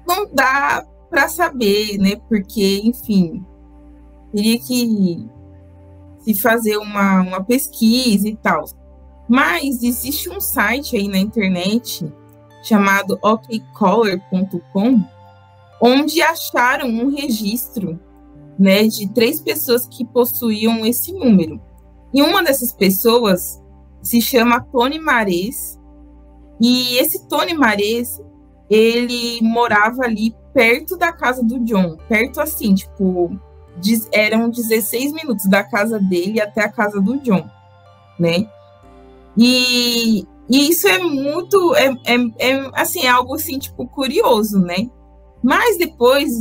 [0.08, 2.16] não dá para saber, né?
[2.28, 3.46] Porque, enfim,
[4.32, 5.28] teria que
[6.20, 8.66] se fazer uma, uma pesquisa e tal.
[9.28, 12.12] Mas existe um site aí na internet
[12.64, 15.04] chamado okcaller.com,
[15.82, 18.00] onde acharam um registro
[18.58, 21.62] né, de três pessoas que possuíam esse número.
[22.14, 23.62] E uma dessas pessoas
[24.02, 25.78] se chama Tony Mares,
[26.60, 28.20] e esse Tony Mares,
[28.70, 33.40] ele morava ali perto da casa do John, perto assim, tipo,
[34.12, 37.48] eram 16 minutos da casa dele até a casa do John,
[38.20, 38.50] né?
[39.38, 44.90] E, e isso é muito, é, é, é, assim, é algo assim, tipo, curioso, né?
[45.44, 46.32] Mas depois,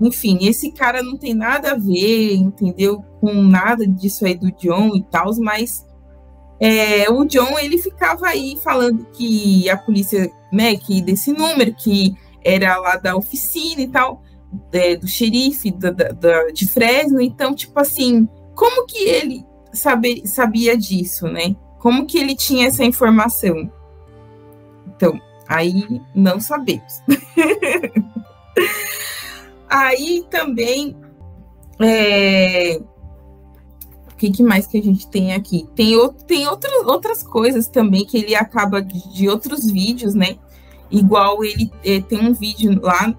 [0.00, 3.02] enfim, esse cara não tem nada a ver, entendeu?
[3.20, 5.85] Com nada disso aí do John e tal, mas
[6.60, 12.14] é, o John, ele ficava aí falando que a polícia, né, que desse número, que
[12.44, 14.22] era lá da oficina e tal,
[14.72, 20.76] é, do xerife da, da, de Fresno, então, tipo assim, como que ele sabe, sabia
[20.76, 21.54] disso, né?
[21.78, 23.70] Como que ele tinha essa informação?
[24.86, 27.02] Então, aí não sabemos.
[29.68, 30.96] aí também.
[31.80, 32.80] É...
[34.16, 35.68] O que, que, mais que a gente tem aqui?
[35.74, 35.92] Tem,
[36.26, 40.38] tem outras, outras coisas também que ele acaba de, de outros vídeos, né?
[40.90, 43.14] Igual ele é, tem um vídeo lá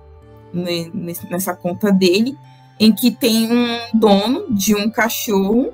[0.51, 0.89] né,
[1.29, 2.35] nessa conta dele,
[2.79, 5.71] em que tem um dono de um cachorro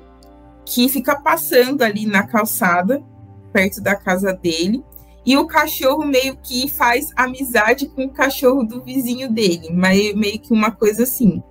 [0.62, 3.02] que fica passando ali na calçada,
[3.50, 4.84] perto da casa dele,
[5.24, 10.38] e o cachorro meio que faz amizade com o cachorro do vizinho dele, meio, meio
[10.38, 11.42] que uma coisa assim.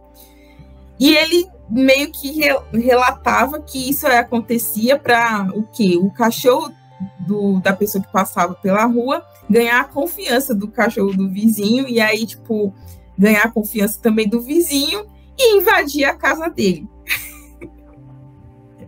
[0.99, 2.39] E ele meio que
[2.71, 5.97] relatava que isso acontecia para o quê?
[5.97, 6.71] O cachorro
[7.19, 11.99] do, da pessoa que passava pela rua ganhar a confiança do cachorro do vizinho, e
[11.99, 12.73] aí, tipo,
[13.17, 15.05] ganhar a confiança também do vizinho
[15.37, 16.87] e invadir a casa dele.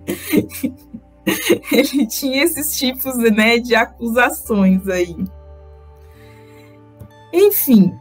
[1.71, 5.15] ele tinha esses tipos né, de acusações aí.
[7.33, 7.93] Enfim,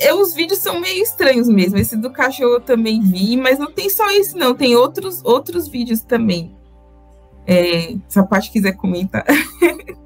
[0.00, 1.78] eu, os vídeos são meio estranhos mesmo.
[1.78, 4.54] Esse do cachorro eu também vi, mas não tem só isso, não.
[4.54, 6.56] Tem outros, outros vídeos também.
[7.46, 9.24] É, se a parte quiser comentar.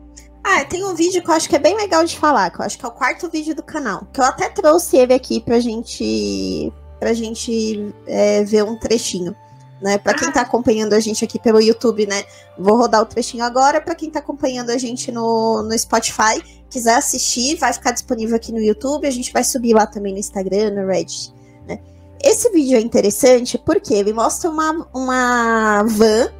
[0.44, 2.64] Ah, tem um vídeo que eu acho que é bem legal de falar, que eu
[2.64, 4.06] acho que é o quarto vídeo do canal.
[4.12, 9.36] Que eu até trouxe ele aqui pra gente, pra gente é, ver um trechinho
[9.82, 9.98] né?
[9.98, 12.24] Para quem está acompanhando a gente aqui pelo YouTube, né?
[12.56, 13.80] Vou rodar o trechinho agora.
[13.80, 18.52] Para quem está acompanhando a gente no, no Spotify, quiser assistir, vai ficar disponível aqui
[18.52, 19.06] no YouTube.
[19.06, 21.34] A gente vai subir lá também no Instagram, no Reddit.
[21.66, 21.80] Né?
[22.22, 26.32] Esse vídeo é interessante porque ele mostra uma, uma van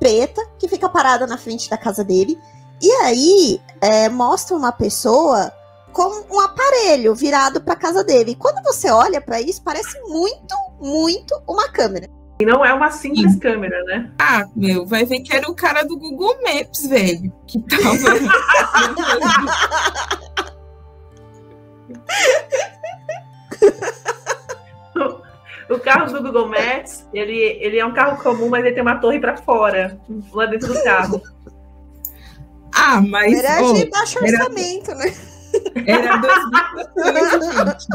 [0.00, 2.36] preta que fica parada na frente da casa dele.
[2.82, 5.52] E aí é, mostra uma pessoa
[5.92, 8.32] com um aparelho virado para casa dele.
[8.32, 12.10] E quando você olha para isso, parece muito, muito uma câmera.
[12.40, 13.38] E não é uma simples Sim.
[13.38, 14.10] câmera, né?
[14.18, 17.32] Ah, meu, vai ver que era o cara do Google Maps, velho.
[17.46, 17.84] Que tava.
[25.70, 28.96] o carro do Google Maps, ele, ele é um carro comum, mas ele tem uma
[28.96, 29.96] torre para fora,
[30.32, 31.22] lá dentro do carro.
[32.74, 33.32] Ah, mas.
[33.32, 35.14] Era oh, de baixo orçamento, era, né?
[35.86, 37.86] Era 2014, gente.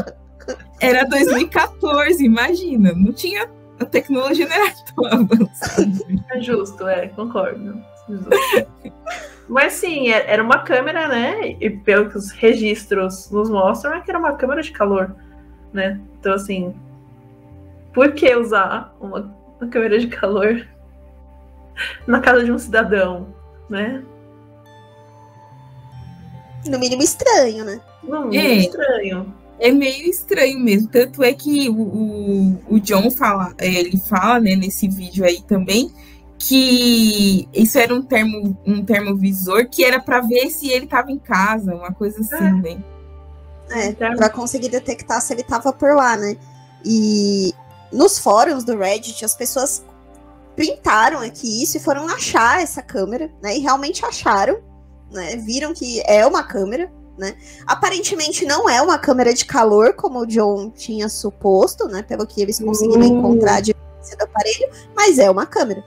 [0.80, 2.94] Era 2014, imagina.
[2.94, 3.46] Não tinha
[3.80, 5.90] a tecnologia não era tão avançada.
[6.30, 7.82] É justo, é, concordo.
[9.48, 11.56] Mas sim, é, era uma câmera, né?
[11.60, 15.16] E pelo que os registros nos mostram, é que era uma câmera de calor,
[15.72, 16.00] né?
[16.18, 16.74] Então, assim,
[17.92, 20.66] por que usar uma, uma câmera de calor
[22.06, 23.34] na casa de um cidadão,
[23.68, 24.04] né?
[26.66, 27.80] No mínimo estranho, né?
[28.02, 28.54] No mínimo é.
[28.56, 30.88] estranho é meio estranho mesmo.
[30.88, 35.42] Tanto é que o, o, o John fala, é, ele fala, né, nesse vídeo aí
[35.42, 35.92] também,
[36.38, 41.18] que isso era um termo um termovisor que era para ver se ele estava em
[41.18, 42.52] casa, uma coisa assim, é.
[42.52, 42.84] né?
[43.72, 46.36] É, para conseguir detectar se ele estava por lá, né?
[46.84, 47.54] E
[47.92, 49.84] nos fóruns do Reddit, as pessoas
[50.56, 53.56] printaram aqui isso e foram achar essa câmera, né?
[53.56, 54.58] E realmente acharam,
[55.12, 55.36] né?
[55.36, 57.36] Viram que é uma câmera, né?
[57.66, 62.02] Aparentemente não é uma câmera de calor, como o John tinha suposto, né?
[62.02, 63.18] Pelo que eles conseguiram uhum.
[63.18, 65.84] encontrar de do aparelho, mas é uma câmera.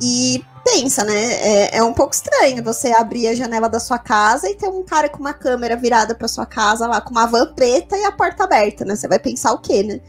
[0.00, 1.32] E pensa, né?
[1.34, 4.82] É, é, um pouco estranho você abrir a janela da sua casa e ter um
[4.82, 8.12] cara com uma câmera virada para sua casa lá, com uma van preta e a
[8.12, 8.94] porta aberta, né?
[8.94, 10.00] Você vai pensar o quê, né?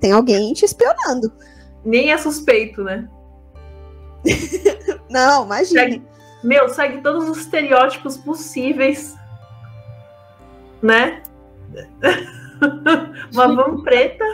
[0.00, 1.32] Tem alguém te espionando.
[1.84, 3.08] Nem é suspeito, né?
[5.10, 5.80] Não, imagina.
[5.80, 6.02] Segue,
[6.42, 9.14] meu, segue todos os estereótipos possíveis,
[10.82, 11.22] né?
[13.32, 14.24] uma van preta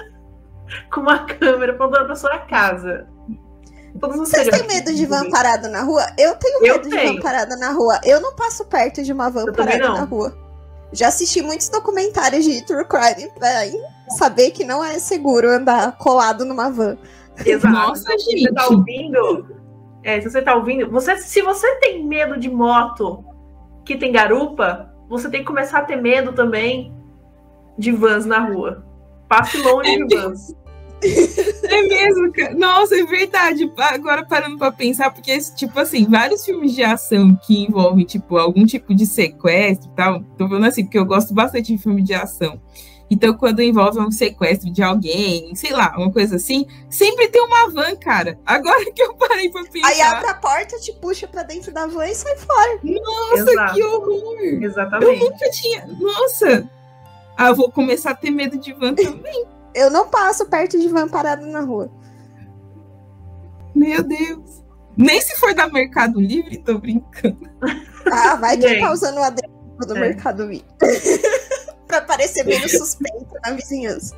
[0.93, 3.07] com uma câmera apontando pra sua casa.
[3.95, 6.07] Vocês têm medo de van parada na rua?
[6.19, 8.01] Eu tenho medo eu de van parada na rua.
[8.05, 10.37] Eu não passo perto de uma van eu parada na rua.
[10.93, 13.49] Já assisti muitos documentários de true crime pra
[14.17, 16.97] saber que não é seguro andar colado numa van.
[17.45, 17.75] Exato.
[17.75, 18.43] Nossa, gente.
[18.43, 19.57] Você tá ouvindo?
[20.03, 23.25] É, se você tá ouvindo, você, se você tem medo de moto
[23.85, 26.93] que tem garupa, você tem que começar a ter medo também
[27.79, 28.85] de vans na rua.
[29.29, 30.55] Passe longe de vans.
[31.71, 32.55] É mesmo, cara.
[32.55, 33.71] Nossa, é verdade.
[33.77, 38.67] Agora parando pra pensar, porque, tipo assim, vários filmes de ação que envolvem, tipo, algum
[38.67, 40.25] tipo de sequestro e tal.
[40.37, 42.61] Tô falando assim, porque eu gosto bastante de filme de ação.
[43.11, 47.71] Então, quando envolve um sequestro de alguém, sei lá, uma coisa assim, sempre tem uma
[47.71, 48.39] van, cara.
[48.45, 49.89] Agora que eu parei pra pensar.
[49.89, 52.81] Aí abre a porta, te puxa pra dentro da van e sai fora.
[52.83, 53.75] Nossa, Exato.
[53.75, 54.63] que horror!
[54.63, 55.23] Exatamente.
[55.23, 55.87] Eu nunca tinha.
[55.87, 56.71] Nossa!
[57.37, 59.47] Ah, eu vou começar a ter medo de van também.
[59.75, 61.91] Eu não passo perto de van parada na rua.
[63.75, 64.59] Meu Deus.
[64.97, 67.49] Nem se for da Mercado Livre, tô brincando.
[68.11, 70.01] Ah, vai que tá usando o adesivo do é.
[70.01, 70.67] Mercado Livre.
[71.89, 74.15] pra parecer menos suspeito na vizinhança.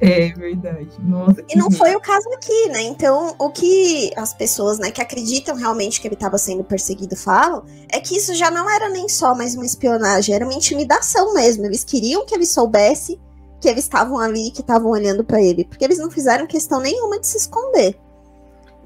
[0.00, 0.90] É verdade.
[0.98, 2.82] Nossa, e não foi o caso aqui, né?
[2.82, 7.64] Então, o que as pessoas, né, que acreditam realmente que ele estava sendo perseguido falam
[7.92, 11.66] é que isso já não era nem só mais uma espionagem, era uma intimidação mesmo.
[11.66, 13.20] Eles queriam que ele soubesse
[13.60, 17.20] que eles estavam ali, que estavam olhando para ele, porque eles não fizeram questão nenhuma
[17.20, 17.94] de se esconder.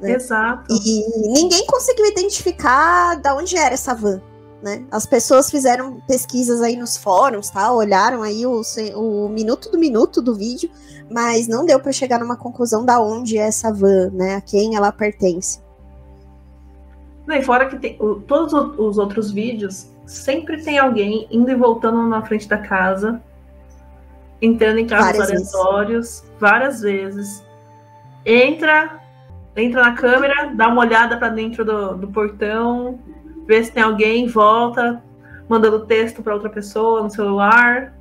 [0.00, 0.14] Né?
[0.14, 0.64] Exato.
[0.68, 4.20] E ninguém conseguiu identificar da onde era essa van.
[4.64, 4.82] Né?
[4.90, 7.70] As pessoas fizeram pesquisas aí nos fóruns, tá?
[7.70, 8.62] Olharam aí o,
[8.96, 10.70] o minuto do minuto do vídeo,
[11.10, 14.36] mas não deu para chegar numa conclusão da onde é essa van, né?
[14.36, 15.60] A quem ela pertence.
[17.26, 21.54] Não, e fora que tem, o, todos os outros vídeos sempre tem alguém indo e
[21.54, 23.22] voltando na frente da casa
[24.40, 26.32] entrando em carros várias aleatórios vezes.
[26.40, 27.44] várias vezes.
[28.24, 28.98] Entra,
[29.54, 32.98] entra na câmera, dá uma olhada para dentro do, do portão,
[33.46, 35.02] vê se tem alguém, volta,
[35.48, 37.94] mandando texto para outra pessoa no celular.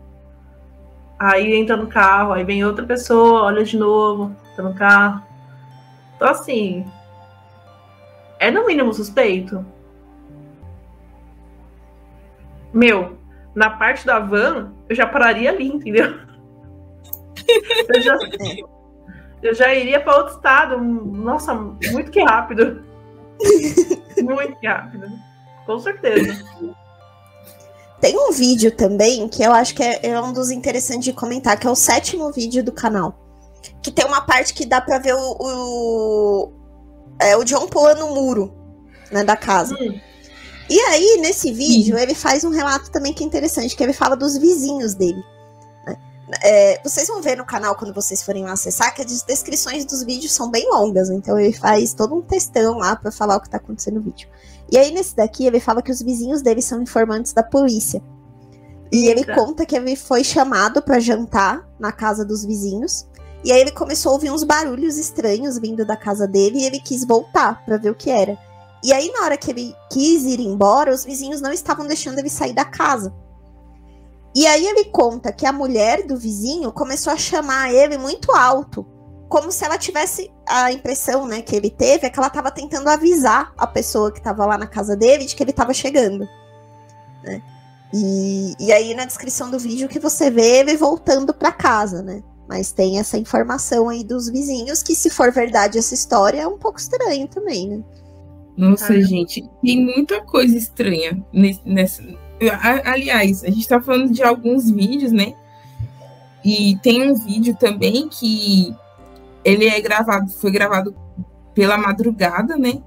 [1.19, 5.23] Aí entra no carro, aí vem outra pessoa, olha de novo, tá no carro.
[6.15, 6.85] Então assim,
[8.39, 9.65] é no mínimo suspeito.
[12.73, 13.17] Meu,
[13.53, 16.19] na parte da van, eu já pararia ali, entendeu?
[17.93, 18.17] Eu já,
[19.43, 20.77] eu já iria para outro estado.
[20.77, 22.81] Nossa, muito que rápido.
[24.23, 25.07] Muito que rápido.
[25.65, 26.43] Com certeza.
[28.01, 31.57] Tem um vídeo também que eu acho que é, é, um dos interessantes de comentar,
[31.57, 33.17] que é o sétimo vídeo do canal.
[33.81, 36.51] Que tem uma parte que dá para ver o, o,
[37.19, 38.53] é, o John pulando no muro
[39.09, 39.75] né, da casa.
[39.75, 39.97] Hum.
[40.69, 44.15] E aí, nesse vídeo, ele faz um relato também que é interessante, que ele fala
[44.15, 45.23] dos vizinhos dele.
[46.41, 50.03] É, vocês vão ver no canal quando vocês forem lá acessar que as descrições dos
[50.03, 53.49] vídeos são bem longas, então ele faz todo um textão lá para falar o que
[53.49, 54.27] tá acontecendo no vídeo.
[54.71, 58.01] E aí, nesse daqui, ele fala que os vizinhos dele são informantes da polícia.
[58.91, 63.07] E ele conta que ele foi chamado para jantar na casa dos vizinhos.
[63.43, 66.79] E aí ele começou a ouvir uns barulhos estranhos vindo da casa dele e ele
[66.79, 68.37] quis voltar para ver o que era.
[68.83, 72.29] E aí, na hora que ele quis ir embora, os vizinhos não estavam deixando ele
[72.29, 73.13] sair da casa.
[74.35, 78.85] E aí ele conta que a mulher do vizinho começou a chamar ele muito alto,
[79.29, 82.87] como se ela tivesse a impressão, né, que ele teve, é que ela estava tentando
[82.87, 86.27] avisar a pessoa que estava lá na casa dele de que ele estava chegando.
[87.23, 87.41] Né?
[87.93, 92.23] E, e aí na descrição do vídeo que você vê ele voltando para casa, né?
[92.47, 96.57] Mas tem essa informação aí dos vizinhos que se for verdade essa história é um
[96.57, 97.83] pouco estranho também, né?
[98.57, 99.05] Nossa, Caramba.
[99.07, 101.23] gente, tem muita coisa estranha
[101.65, 102.03] nessa.
[102.85, 105.33] Aliás, a gente tá falando de alguns vídeos, né?
[106.43, 108.75] E tem um vídeo também que
[109.43, 110.95] ele é gravado, foi gravado
[111.53, 112.81] pela madrugada, né?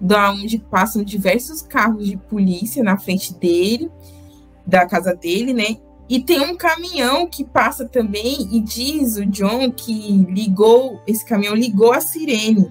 [0.00, 3.90] Da onde passam diversos carros de polícia na frente dele,
[4.66, 5.76] da casa dele, né?
[6.08, 11.54] E tem um caminhão que passa também e diz o John que ligou, esse caminhão
[11.54, 12.70] ligou a sirene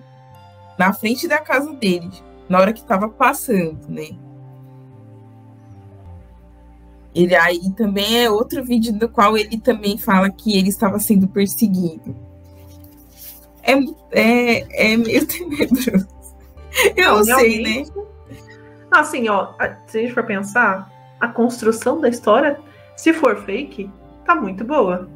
[0.78, 2.12] na frente da casa dele,
[2.48, 4.10] na hora que estava passando, né?
[7.16, 11.28] Ele aí também é outro vídeo do qual ele também fala que ele estava sendo
[11.28, 12.16] perseguido.
[13.62, 13.74] É,
[14.12, 16.08] é, é meio tenebroso.
[16.96, 17.86] Eu não, sei, né?
[18.92, 19.54] Assim, ó,
[19.88, 22.60] se a gente for pensar, a construção da história,
[22.96, 23.90] se for fake,
[24.26, 25.08] tá muito boa.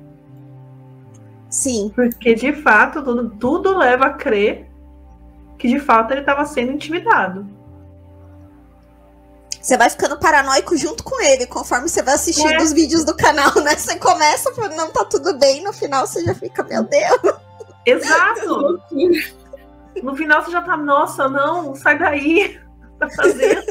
[1.50, 1.92] Sim.
[1.96, 4.68] Porque de fato, tudo, tudo leva a crer
[5.58, 7.48] que de fato ele estava sendo intimidado.
[9.68, 12.64] Você vai ficando paranoico junto com ele, conforme você vai assistindo é.
[12.64, 13.76] os vídeos do canal, né?
[13.76, 17.36] Você começa falando, não, tá tudo bem, no final você já fica, meu Deus.
[17.86, 18.82] Exato!
[20.02, 22.58] no final você já tá, nossa, não, sai daí.
[22.98, 23.62] Tá fazendo.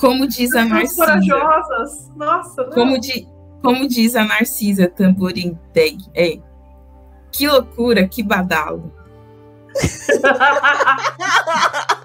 [0.00, 1.04] Como diz a Narcisa.
[1.04, 2.10] corajosas.
[2.16, 2.70] Nossa, não.
[2.70, 3.28] Como, di,
[3.62, 6.38] como diz a Narcisa Tamborim Tag, é.
[7.30, 8.90] Que loucura, que badalo.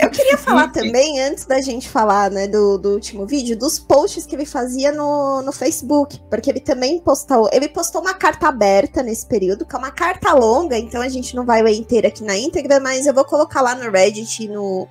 [0.00, 4.24] Eu queria falar também, antes da gente falar né, do, do último vídeo, dos posts
[4.24, 6.18] que ele fazia no, no Facebook.
[6.30, 7.50] Porque ele também postou.
[7.52, 11.36] Ele postou uma carta aberta nesse período, que é uma carta longa, então a gente
[11.36, 14.48] não vai ler inteira aqui na íntegra, mas eu vou colocar lá no Reddit e
[14.48, 14.88] no,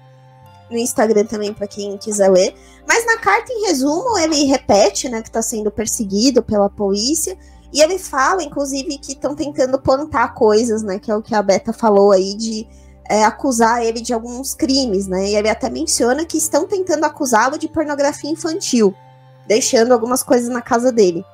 [0.70, 2.54] no Instagram também para quem quiser ler.
[2.88, 7.36] Mas na carta, em resumo, ele repete né, que está sendo perseguido pela polícia.
[7.74, 11.00] E ele fala, inclusive, que estão tentando plantar coisas, né?
[11.00, 12.68] Que é o que a Beta falou aí de
[13.12, 15.30] é, acusar ele de alguns crimes, né?
[15.30, 18.94] E ele até menciona que estão tentando acusá-lo de pornografia infantil,
[19.48, 21.26] deixando algumas coisas na casa dele.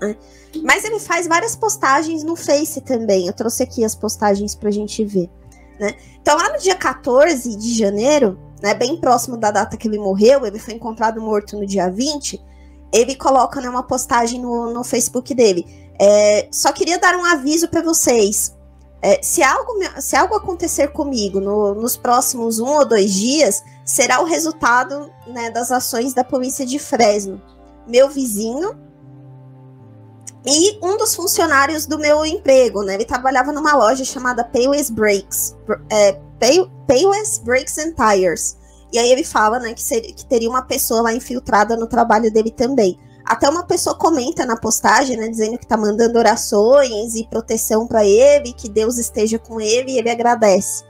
[0.00, 0.16] Né?
[0.62, 3.26] Mas ele faz várias postagens no Face também.
[3.26, 5.28] Eu trouxe aqui as postagens pra gente ver.
[5.78, 5.94] Né?
[6.22, 10.46] Então, lá no dia 14 de janeiro, né, bem próximo da data que ele morreu,
[10.46, 12.40] ele foi encontrado morto no dia 20
[12.92, 15.66] ele coloca né, uma postagem no, no Facebook dele.
[15.98, 18.55] É, só queria dar um aviso para vocês.
[19.06, 24.20] É, se, algo, se algo acontecer comigo no, nos próximos um ou dois dias, será
[24.20, 27.40] o resultado né, das ações da polícia de Fresno.
[27.86, 28.76] Meu vizinho
[30.44, 32.94] e um dos funcionários do meu emprego, né?
[32.94, 35.56] Ele trabalhava numa loja chamada Payless Breaks,
[35.88, 38.58] é, Pay, Payless Breaks and Tires.
[38.92, 42.50] E aí ele fala, né, que, que teria uma pessoa lá infiltrada no trabalho dele
[42.50, 42.98] também.
[43.26, 48.04] Até uma pessoa comenta na postagem, né, dizendo que tá mandando orações e proteção para
[48.04, 50.84] ele, que Deus esteja com ele e ele agradece.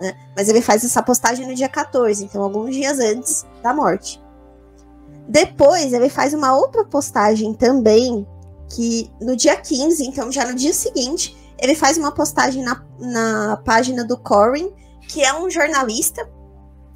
[0.00, 0.14] Né?
[0.36, 4.22] Mas ele faz essa postagem no dia 14, então alguns dias antes da morte.
[5.28, 8.24] Depois ele faz uma outra postagem também,
[8.68, 13.56] que no dia 15, então já no dia seguinte, ele faz uma postagem na, na
[13.64, 14.72] página do Corin,
[15.08, 16.28] que é um jornalista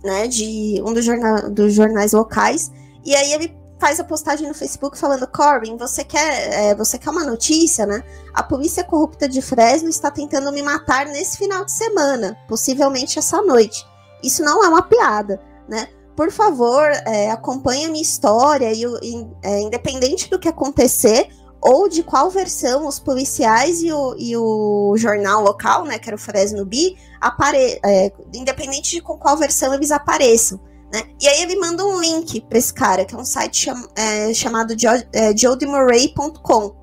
[0.04, 2.70] né, de um dos, jorna dos jornais locais,
[3.04, 7.10] e aí ele faz a postagem no Facebook falando, Corbin, você quer, é, você quer
[7.10, 8.02] uma notícia, né?
[8.32, 13.42] A polícia corrupta de Fresno está tentando me matar nesse final de semana, possivelmente essa
[13.42, 13.84] noite.
[14.22, 15.88] Isso não é uma piada, né?
[16.16, 18.84] Por favor, é, acompanhe a minha história e,
[19.42, 21.28] é, independente do que acontecer,
[21.60, 26.14] ou de qual versão os policiais e o, e o jornal local, né, que era
[26.14, 30.60] o Fresno Bi, apare é, independente de com qual versão eles apareçam.
[30.94, 31.02] Né?
[31.20, 34.32] E aí ele manda um link para esse cara, que é um site cham é,
[34.32, 34.76] chamado
[35.12, 36.76] é, jodimurray.com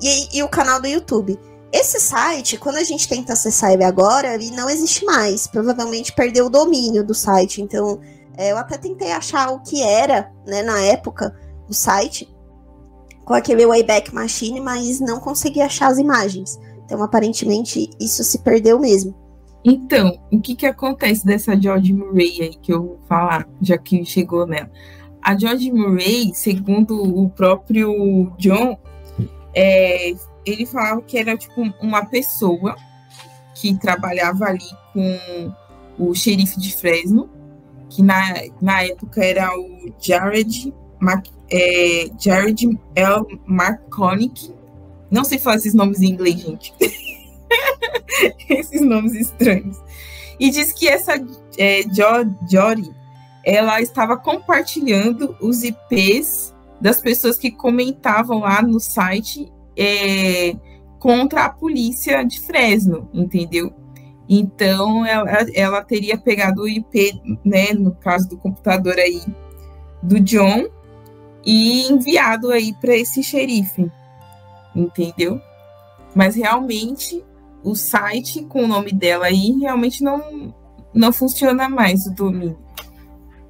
[0.00, 1.38] e, e o canal do YouTube.
[1.70, 5.46] Esse site, quando a gente tenta acessar ele agora, ele não existe mais.
[5.46, 7.60] Provavelmente perdeu o domínio do site.
[7.60, 8.00] Então,
[8.38, 12.34] é, eu até tentei achar o que era, né, na época, o site
[13.22, 16.58] com aquele Wayback Machine, mas não consegui achar as imagens.
[16.86, 19.14] Então, aparentemente, isso se perdeu mesmo.
[19.68, 24.04] Então, o que que acontece dessa George Murray aí que eu vou falar, já que
[24.04, 24.70] chegou nela?
[25.20, 28.78] A George Murray, segundo o próprio John,
[29.52, 30.12] é,
[30.44, 32.76] ele falava que era tipo uma pessoa
[33.56, 35.52] que trabalhava ali com
[35.98, 37.28] o xerife de Fresno,
[37.90, 43.40] que na, na época era o Jared Mac, é, Jared L.
[43.44, 44.54] Marconic.
[45.10, 46.72] Não sei falar esses nomes em inglês, gente.
[48.48, 49.78] esses nomes estranhos.
[50.38, 51.14] E diz que essa
[51.58, 51.82] é,
[52.48, 52.94] Jory,
[53.44, 60.54] ela estava compartilhando os IPs das pessoas que comentavam lá no site é,
[60.98, 63.72] contra a polícia de Fresno, entendeu?
[64.28, 69.22] Então ela, ela teria pegado o IP, né, no caso do computador aí
[70.02, 70.66] do John,
[71.44, 73.90] e enviado aí para esse xerife.
[74.74, 75.40] entendeu?
[76.14, 77.24] Mas realmente
[77.66, 80.54] o site com o nome dela aí realmente não,
[80.94, 82.56] não funciona mais o domínio.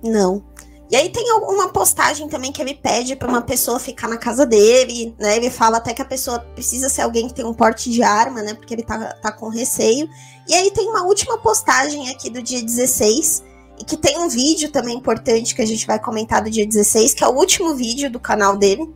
[0.03, 0.43] Não.
[0.91, 4.47] E aí tem uma postagem também que ele pede para uma pessoa ficar na casa
[4.47, 5.37] dele, né?
[5.37, 8.41] Ele fala até que a pessoa precisa ser alguém que tem um porte de arma,
[8.41, 8.55] né?
[8.55, 10.09] Porque ele tá, tá com receio.
[10.49, 13.43] E aí tem uma última postagem aqui do dia 16,
[13.81, 17.13] e que tem um vídeo também importante que a gente vai comentar do dia 16,
[17.13, 18.89] que é o último vídeo do canal dele,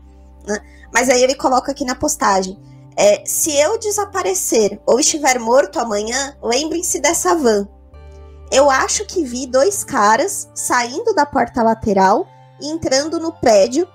[0.47, 0.61] né?
[0.95, 2.57] Mas aí ele coloca aqui na postagem.
[2.97, 7.67] É, se eu desaparecer ou estiver morto amanhã, lembrem-se dessa van
[8.51, 12.27] eu acho que vi dois caras saindo da porta lateral
[12.61, 13.87] e entrando no prédio.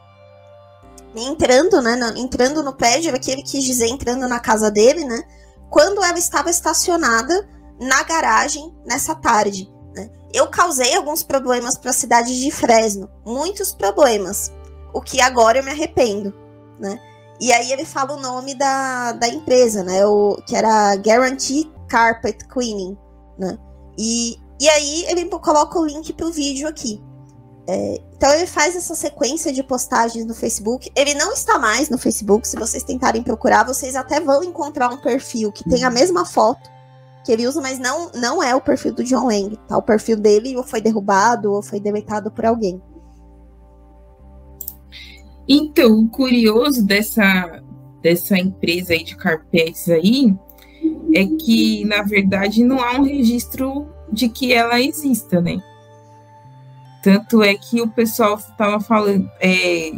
[1.14, 1.96] Entrando, né?
[1.96, 5.24] No, entrando no prédio, aqui ele quis dizer entrando na casa dele, né?
[5.70, 7.48] Quando ela estava estacionada
[7.80, 9.70] na garagem nessa tarde.
[9.94, 10.10] Né?
[10.34, 14.54] Eu causei alguns problemas para a cidade de Fresno, muitos problemas,
[14.94, 16.34] o que agora eu me arrependo,
[16.80, 16.98] né?
[17.40, 20.06] E aí ele fala o nome da, da empresa, né?
[20.06, 22.98] O, que era Guarantee Carpet Cleaning,
[23.38, 23.58] né?
[23.98, 27.02] E e aí ele coloca o link pro vídeo aqui.
[27.68, 30.92] É, então ele faz essa sequência de postagens no Facebook.
[30.96, 32.48] Ele não está mais no Facebook.
[32.48, 36.70] Se vocês tentarem procurar, vocês até vão encontrar um perfil que tem a mesma foto
[37.24, 39.58] que ele usa, mas não, não é o perfil do John Lang.
[39.68, 39.78] Tá?
[39.78, 42.82] O perfil dele ou foi derrubado ou foi deletado por alguém.
[45.48, 47.62] Então, o curioso dessa,
[48.02, 50.36] dessa empresa aí de carpetes aí
[51.14, 55.62] é que, na verdade, não há um registro de que ela exista, né?
[57.04, 59.92] Tanto é que o pessoal estava falando, é,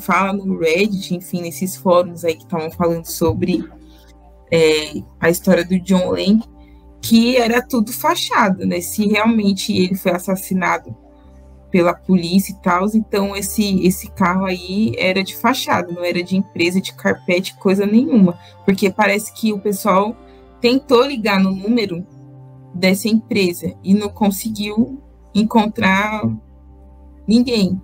[0.00, 3.62] fala no Reddit, enfim, nesses fóruns aí que estavam falando sobre
[4.50, 6.42] é, a história do John Lang,
[7.02, 8.80] que era tudo fachada, né?
[8.80, 10.96] Se realmente ele foi assassinado
[11.70, 16.36] pela polícia e tal, então esse, esse carro aí era de fachada, não era de
[16.36, 18.38] empresa, de carpete, coisa nenhuma.
[18.64, 20.16] Porque parece que o pessoal
[20.60, 22.06] tentou ligar no número
[22.74, 25.02] dessa empresa e não conseguiu
[25.34, 26.22] encontrar
[27.26, 27.80] ninguém.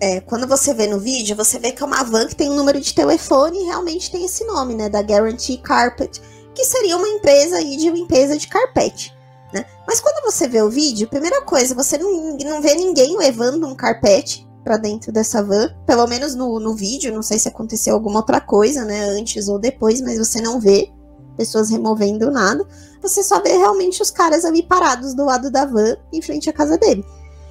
[0.00, 2.56] É, quando você vê no vídeo, você vê que é uma van que tem um
[2.56, 4.88] número de telefone e realmente tem esse nome, né?
[4.88, 6.20] Da Guarantee Carpet,
[6.54, 9.14] que seria uma empresa aí de limpeza de carpete.
[9.52, 9.64] Né?
[9.86, 13.74] Mas quando você vê o vídeo, primeira coisa, você não, não vê ninguém levando um
[13.74, 18.20] carpete para dentro dessa van, pelo menos no, no vídeo, não sei se aconteceu alguma
[18.20, 20.90] outra coisa, né, antes ou depois, mas você não vê
[21.36, 22.64] pessoas removendo nada,
[23.00, 26.52] você só vê realmente os caras ali parados do lado da van, em frente à
[26.52, 27.04] casa dele.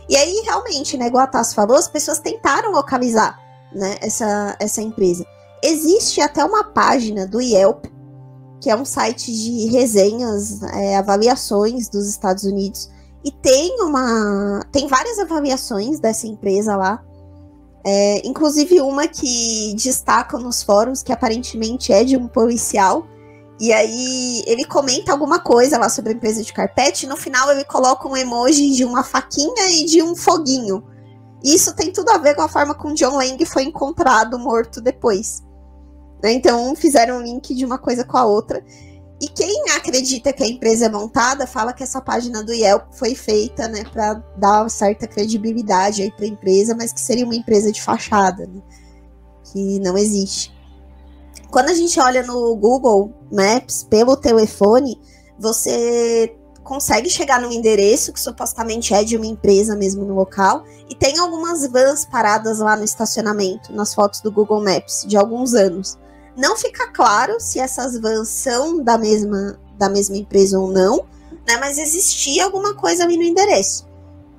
[0.08, 3.39] E aí, realmente, né, igual a Tassi falou, as pessoas tentaram localizar,
[3.74, 5.26] né, essa, essa empresa.
[5.64, 7.86] Existe até uma página do Yelp,
[8.62, 12.89] que é um site de resenhas, é, avaliações dos Estados Unidos,
[13.26, 14.62] e tem uma.
[14.72, 17.03] Tem várias avaliações dessa empresa lá.
[17.84, 23.07] É, inclusive uma que destaca nos fóruns que aparentemente é de um policial
[23.62, 27.51] e aí ele comenta alguma coisa lá sobre a empresa de carpete, e no final
[27.51, 30.84] ele coloca um emoji de uma faquinha e de um foguinho.
[31.43, 34.82] E isso tem tudo a ver com a forma como John Lang foi encontrado morto
[34.82, 35.43] depois.
[36.22, 36.34] Né?
[36.34, 38.63] Então fizeram um link de uma coisa com a outra.
[39.22, 43.13] E quem acredita que a empresa é montada fala que essa página do Yelp foi
[43.13, 47.72] feita, né, para dar certa credibilidade aí para a empresa, mas que seria uma empresa
[47.72, 48.59] de fachada, né,
[49.43, 50.51] que não existe.
[51.51, 54.99] Quando a gente olha no Google Maps pelo telefone,
[55.38, 60.95] você consegue chegar no endereço que supostamente é de uma empresa mesmo no local e
[60.95, 65.99] tem algumas vans paradas lá no estacionamento, nas fotos do Google Maps de alguns anos.
[66.36, 71.06] Não fica claro se essas vans são da mesma da mesma empresa ou não,
[71.48, 71.58] né?
[71.60, 73.90] Mas existia alguma coisa ali no endereço.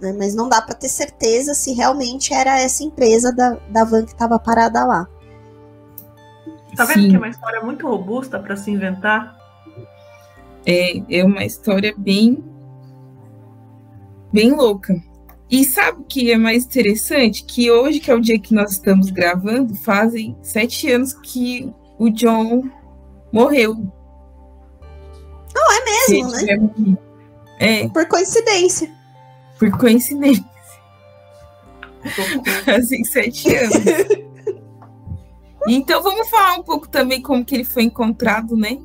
[0.01, 4.05] Né, mas não dá para ter certeza se realmente era essa empresa da, da van
[4.05, 5.09] que estava parada lá.
[6.77, 7.11] Tá vendo Sim.
[7.11, 9.37] que é uma história muito robusta para se inventar?
[10.67, 12.43] É, é uma história bem,
[14.33, 14.95] bem louca.
[15.49, 17.45] E sabe o que é mais interessante?
[17.45, 21.73] Que hoje, que é o dia que nós estamos gravando, fazem sete anos que
[22.03, 22.69] o John
[23.33, 23.75] morreu.
[25.55, 26.99] Não, é mesmo, né?
[27.61, 27.89] É.
[27.91, 28.91] Por coincidência.
[29.57, 30.45] Por coincidência.
[32.65, 33.77] Fazem sete anos.
[35.69, 38.81] Então vamos falar um pouco também como que ele foi encontrado, né?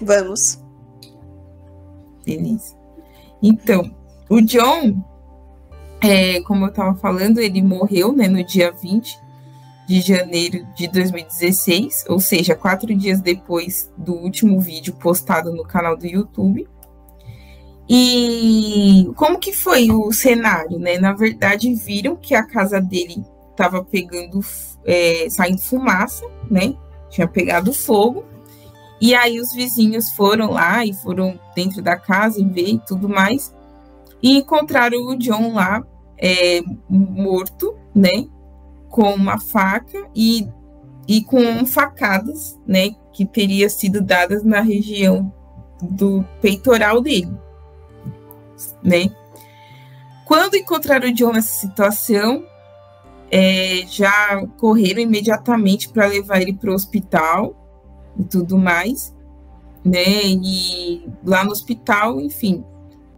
[0.00, 0.58] Vamos.
[2.24, 2.74] Beleza.
[3.42, 3.94] Então,
[4.30, 5.04] o John,
[6.00, 9.25] é, como eu estava falando, ele morreu né, no dia 20
[9.86, 15.96] de janeiro de 2016, ou seja, quatro dias depois do último vídeo postado no canal
[15.96, 16.68] do YouTube.
[17.88, 20.98] E como que foi o cenário, né?
[20.98, 24.40] Na verdade, viram que a casa dele estava pegando,
[24.84, 26.74] é, saindo fumaça, né?
[27.08, 28.24] Tinha pegado fogo.
[29.00, 33.54] E aí os vizinhos foram lá e foram dentro da casa ver e tudo mais.
[34.20, 35.86] E encontraram o John lá
[36.18, 38.26] é, morto, né?
[38.88, 40.48] Com uma faca e,
[41.06, 42.90] e com facadas, né?
[43.12, 45.32] Que teria sido dadas na região
[45.82, 47.36] do peitoral dele,
[48.82, 49.10] né?
[50.24, 52.44] Quando encontraram o John nessa situação,
[53.30, 57.54] é, já correram imediatamente para levar ele para o hospital
[58.18, 59.14] e tudo mais,
[59.84, 60.04] né?
[60.24, 62.64] E lá no hospital, enfim,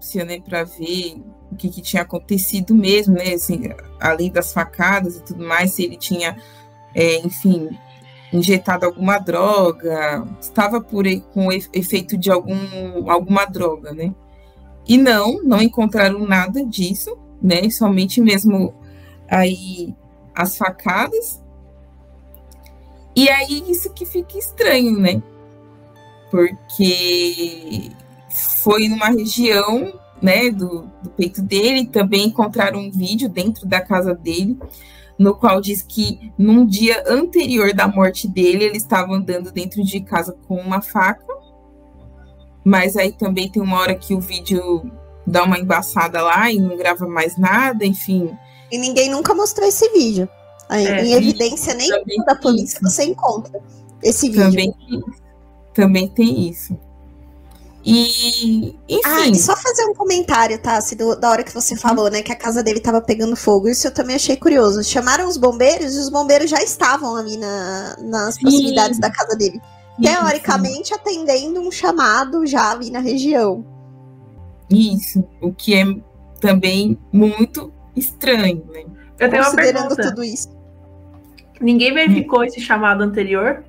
[0.00, 3.34] se né, para ver o que, que, tinha acontecido mesmo, né?
[3.34, 3.70] Assim,
[4.00, 6.36] além das facadas e tudo mais, se ele tinha,
[6.94, 7.70] é, enfim,
[8.32, 14.14] injetado alguma droga, estava por com efeito de algum, alguma droga, né?
[14.86, 17.68] E não, não encontraram nada disso, né?
[17.70, 18.74] Somente mesmo
[19.28, 19.94] aí
[20.34, 21.42] as facadas.
[23.14, 25.22] E aí isso que fica estranho, né?
[26.30, 27.90] Porque
[28.62, 34.14] foi numa região, né, do, do peito dele, também encontraram um vídeo dentro da casa
[34.14, 34.58] dele,
[35.18, 40.00] no qual diz que num dia anterior da morte dele, ele estava andando dentro de
[40.00, 41.26] casa com uma faca.
[42.64, 44.90] Mas aí também tem uma hora que o vídeo
[45.26, 48.30] dá uma embaçada lá e não grava mais nada, enfim.
[48.70, 50.28] E ninguém nunca mostrou esse vídeo.
[50.68, 51.88] Aí, é, em evidência nem
[52.26, 53.58] da polícia você encontra
[54.02, 54.44] esse vídeo.
[54.44, 54.74] Também,
[55.74, 56.78] também tem isso.
[57.90, 59.02] E, enfim.
[59.04, 60.78] Ah, e só fazer um comentário, tá?
[60.80, 62.22] Se do, da hora que você falou, né?
[62.22, 63.68] Que a casa dele tava pegando fogo.
[63.68, 64.84] Isso eu também achei curioso.
[64.84, 68.42] Chamaram os bombeiros e os bombeiros já estavam ali na, nas sim.
[68.42, 69.58] proximidades da casa dele.
[70.02, 70.94] Teoricamente, sim.
[70.94, 73.64] atendendo um chamado já ali na região.
[74.70, 75.84] Isso, o que é
[76.40, 78.84] também muito estranho, né?
[79.18, 80.08] Eu tenho Considerando uma pergunta.
[80.10, 80.48] tudo isso.
[81.58, 82.44] Ninguém verificou hum.
[82.44, 83.64] esse chamado anterior?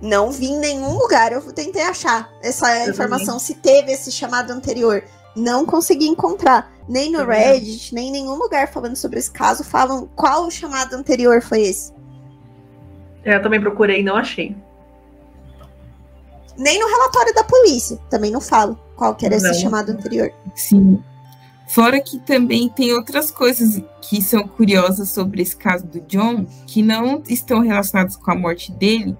[0.00, 1.32] Não vi em nenhum lugar.
[1.32, 3.40] Eu tentei achar essa eu informação, também.
[3.40, 5.02] se teve esse chamado anterior.
[5.34, 6.72] Não consegui encontrar.
[6.88, 10.94] Nem no Reddit, nem em nenhum lugar falando sobre esse caso falam qual o chamado
[10.94, 11.92] anterior foi esse.
[13.24, 14.56] Eu também procurei e não achei.
[16.56, 19.50] Nem no relatório da polícia, também não falo qual que era não.
[19.50, 20.32] esse chamado anterior.
[20.54, 21.02] Sim.
[21.68, 26.80] Fora que também tem outras coisas que são curiosas sobre esse caso do John, que
[26.80, 29.16] não estão relacionadas com a morte dele,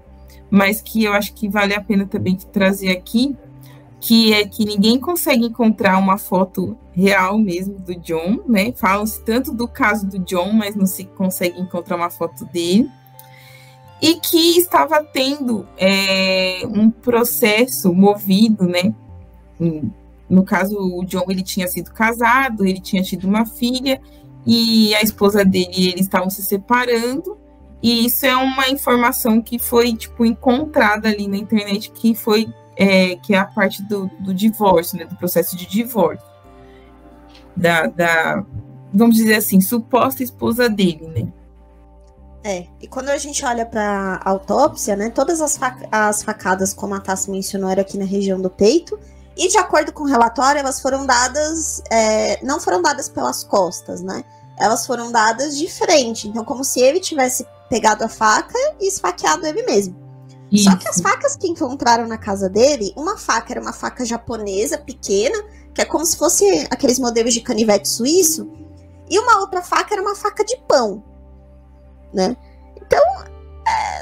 [0.49, 3.35] mas que eu acho que vale a pena também trazer aqui,
[3.99, 8.71] que é que ninguém consegue encontrar uma foto real mesmo do John, né?
[8.75, 12.89] Falam-se tanto do caso do John, mas não se consegue encontrar uma foto dele.
[14.01, 18.93] E que estava tendo é, um processo movido, né?
[20.29, 23.99] No caso, o John ele tinha sido casado, ele tinha tido uma filha,
[24.45, 27.37] e a esposa dele eles estavam se separando,
[27.81, 33.15] e isso é uma informação que foi, tipo, encontrada ali na internet, que foi, é,
[33.17, 36.25] que é a parte do, do divórcio, né, do processo de divórcio.
[37.55, 38.43] Da, da,
[38.93, 41.33] vamos dizer assim, suposta esposa dele, né.
[42.43, 45.59] É, e quando a gente olha para autópsia, né, todas as,
[45.91, 48.97] as facadas, como a Tassi mencionou, eram aqui na região do peito,
[49.35, 54.01] e de acordo com o relatório, elas foram dadas, é, não foram dadas pelas costas,
[54.01, 54.23] né,
[54.57, 59.45] elas foram dadas de frente, então como se ele tivesse pegado a faca e esfaqueado
[59.45, 59.95] ele mesmo.
[60.51, 60.69] Isso.
[60.69, 64.77] Só que as facas que encontraram na casa dele, uma faca era uma faca japonesa
[64.77, 65.37] pequena,
[65.73, 68.49] que é como se fosse aqueles modelos de canivete suíço,
[69.09, 71.03] e uma outra faca era uma faca de pão,
[72.13, 72.35] né?
[72.75, 73.03] Então,
[73.67, 74.01] é,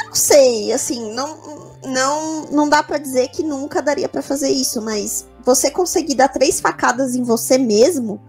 [0.00, 1.38] eu não sei, assim, não,
[1.84, 6.28] não, não dá para dizer que nunca daria para fazer isso, mas você conseguir dar
[6.28, 8.20] três facadas em você mesmo,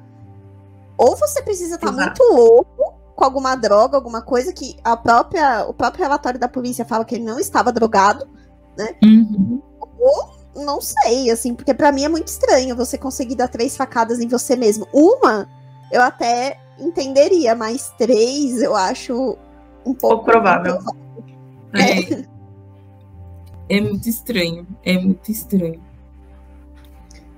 [0.97, 2.80] ou você precisa estar tá muito louco,
[3.21, 7.13] com alguma droga, alguma coisa que a própria, o próprio relatório da polícia fala que
[7.13, 8.27] ele não estava drogado,
[8.75, 8.95] né?
[9.03, 9.61] Uhum.
[9.99, 14.19] Ou não sei, assim, porque para mim é muito estranho você conseguir dar três facadas
[14.19, 14.87] em você mesmo.
[14.91, 15.47] Uma,
[15.91, 19.37] eu até entenderia, mas três eu acho
[19.85, 20.79] um pouco, pouco provável.
[21.73, 22.25] É.
[23.77, 25.79] é muito estranho, é muito estranho.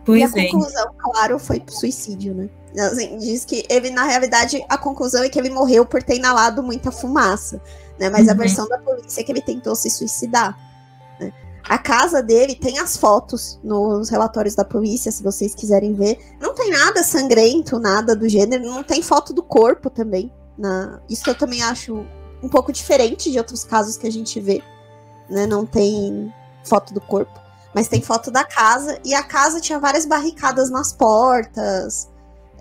[0.06, 0.48] Pois e a é.
[0.48, 2.50] conclusão, claro, foi suicídio, né?
[2.82, 6.64] Assim, diz que ele, na realidade, a conclusão é que ele morreu por ter inalado
[6.64, 7.62] muita fumaça,
[8.00, 8.10] né?
[8.10, 8.32] Mas uhum.
[8.32, 10.58] a versão da polícia é que ele tentou se suicidar.
[11.20, 11.32] Né?
[11.64, 16.18] A casa dele tem as fotos nos relatórios da polícia, se vocês quiserem ver.
[16.40, 20.34] Não tem nada sangrento, nada do gênero, não tem foto do corpo também.
[20.58, 21.00] Na...
[21.08, 22.04] Isso eu também acho
[22.42, 24.64] um pouco diferente de outros casos que a gente vê.
[25.30, 25.46] Né?
[25.46, 27.40] Não tem foto do corpo,
[27.74, 28.98] mas tem foto da casa.
[29.06, 32.12] E a casa tinha várias barricadas nas portas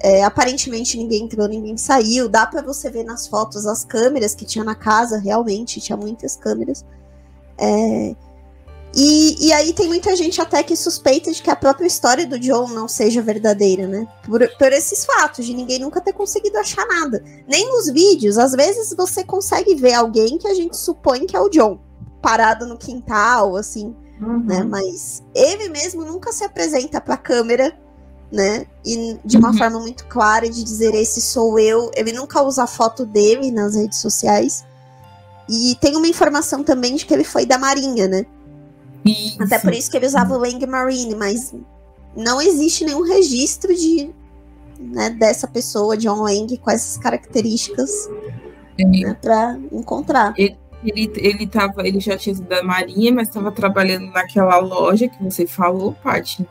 [0.03, 2.29] É, aparentemente ninguém entrou, ninguém saiu.
[2.29, 6.35] Dá para você ver nas fotos as câmeras que tinha na casa, realmente tinha muitas
[6.35, 6.85] câmeras.
[7.57, 8.17] É,
[8.95, 12.39] e, e, aí tem muita gente até que suspeita de que a própria história do
[12.39, 14.07] John não seja verdadeira, né?
[14.23, 17.25] Por, por esses fatos, de ninguém nunca ter conseguido achar nada.
[17.49, 21.41] Nem nos vídeos, às vezes você consegue ver alguém que a gente supõe que é
[21.41, 21.81] o John,
[22.21, 24.45] parado no quintal, assim, uhum.
[24.45, 24.63] né?
[24.63, 27.75] Mas ele mesmo nunca se apresenta pra câmera,
[28.33, 28.67] né?
[28.85, 29.59] E de uma uhum.
[29.59, 31.91] forma muito clara de dizer esse sou eu.
[31.95, 34.65] Ele nunca usa a foto dele nas redes sociais.
[35.49, 38.25] E tem uma informação também de que ele foi da Marinha, né?
[39.05, 39.43] Isso.
[39.43, 41.53] Até por isso que ele usava o Lang Marine, mas
[42.17, 44.11] não existe nenhum registro de
[44.79, 48.09] né, dessa pessoa, John Lang, com essas características
[48.79, 48.85] é.
[48.85, 50.33] né, para encontrar.
[50.39, 55.09] Ele, ele, ele, tava, ele já tinha sido da Marinha, mas estava trabalhando naquela loja
[55.09, 56.47] que você falou, Paty,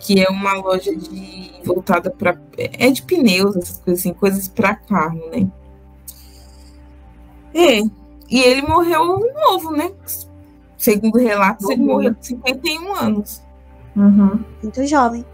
[0.00, 4.74] que é uma loja de voltada para é de pneus, essas coisas assim, coisas para
[4.74, 5.50] carro, né?
[7.54, 7.80] É.
[8.28, 9.92] E ele morreu novo, né?
[10.76, 13.42] Segundo relatos, ele morreu com 51 anos.
[13.96, 14.44] Uhum.
[14.62, 15.24] Muito jovem.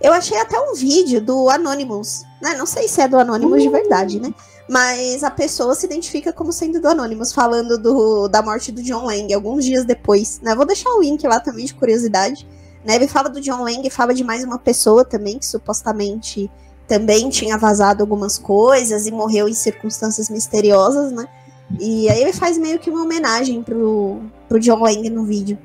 [0.00, 2.54] Eu achei até um vídeo do Anonymous, né?
[2.54, 3.70] Não sei se é do Anonymous uhum.
[3.70, 4.32] de verdade, né?
[4.68, 9.04] Mas a pessoa se identifica como sendo do Anonymous, falando do, da morte do John
[9.04, 10.54] Lang, alguns dias depois, né?
[10.54, 12.46] Vou deixar o link lá também de curiosidade.
[12.84, 12.96] Né?
[12.96, 16.50] Ele fala do John Lang, fala de mais uma pessoa também, que supostamente
[16.86, 21.26] também tinha vazado algumas coisas e morreu em circunstâncias misteriosas, né?
[21.80, 25.58] E aí ele faz meio que uma homenagem pro, pro John Lang no vídeo.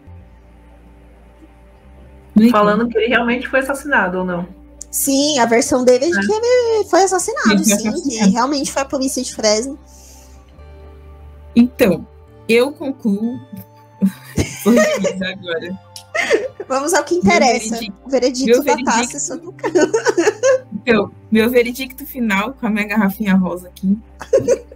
[2.51, 4.47] Falando que ele realmente foi assassinado ou não.
[4.89, 8.01] Sim, a versão dele é de que ele foi assassinado, sim, assassinado.
[8.01, 9.77] que realmente foi a polícia de Fresno.
[11.55, 12.07] Então,
[12.47, 13.39] eu concluo.
[15.21, 15.88] agora.
[16.67, 17.79] Vamos ao que interessa.
[17.79, 19.55] Meu veredicto, o veredito da veredicto, taça sobre o
[20.73, 23.97] Então, meu veredicto final com a minha garrafinha rosa aqui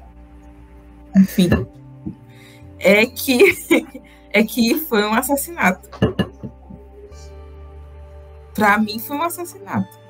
[1.16, 1.50] enfim,
[2.80, 3.56] é que
[4.32, 5.90] é que foi um assassinato.
[8.54, 10.04] Para mim foi um assassinato.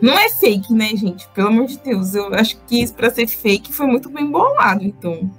[0.00, 1.26] Não é fake, né, gente?
[1.28, 4.84] Pelo amor de Deus, eu acho que isso para ser fake foi muito bem bolado,
[4.84, 5.30] então.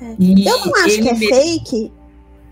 [0.00, 0.12] É.
[0.18, 1.92] Eu não acho que é fake,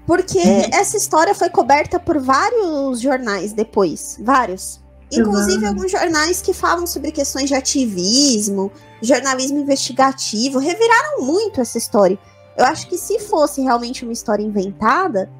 [0.06, 0.70] porque uhum.
[0.72, 4.82] essa história foi coberta por vários jornais depois, vários.
[5.12, 8.72] Inclusive alguns jornais que falam sobre questões de ativismo,
[9.02, 12.18] jornalismo investigativo, reviraram muito essa história.
[12.56, 15.30] Eu acho que se fosse realmente uma história inventada,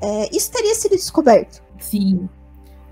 [0.00, 1.62] é, isso teria sido descoberto.
[1.80, 2.28] Sim,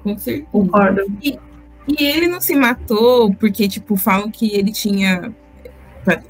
[0.03, 0.49] com certeza.
[0.51, 1.03] Concordo.
[1.23, 1.39] E,
[1.87, 5.33] e, ele não se matou porque, tipo, falam que ele tinha.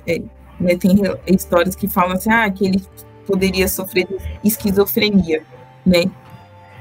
[0.06, 0.18] É,
[0.60, 0.94] né, tem
[1.26, 2.82] histórias que falam assim, ah, que ele
[3.30, 4.08] poderia sofrer
[4.42, 5.42] esquizofrenia,
[5.86, 6.04] né?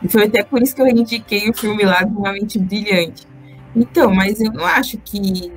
[0.02, 3.28] E foi até por isso que eu indiquei o filme lá de Uma Mente Brilhante.
[3.76, 5.52] Então, mas eu não acho que.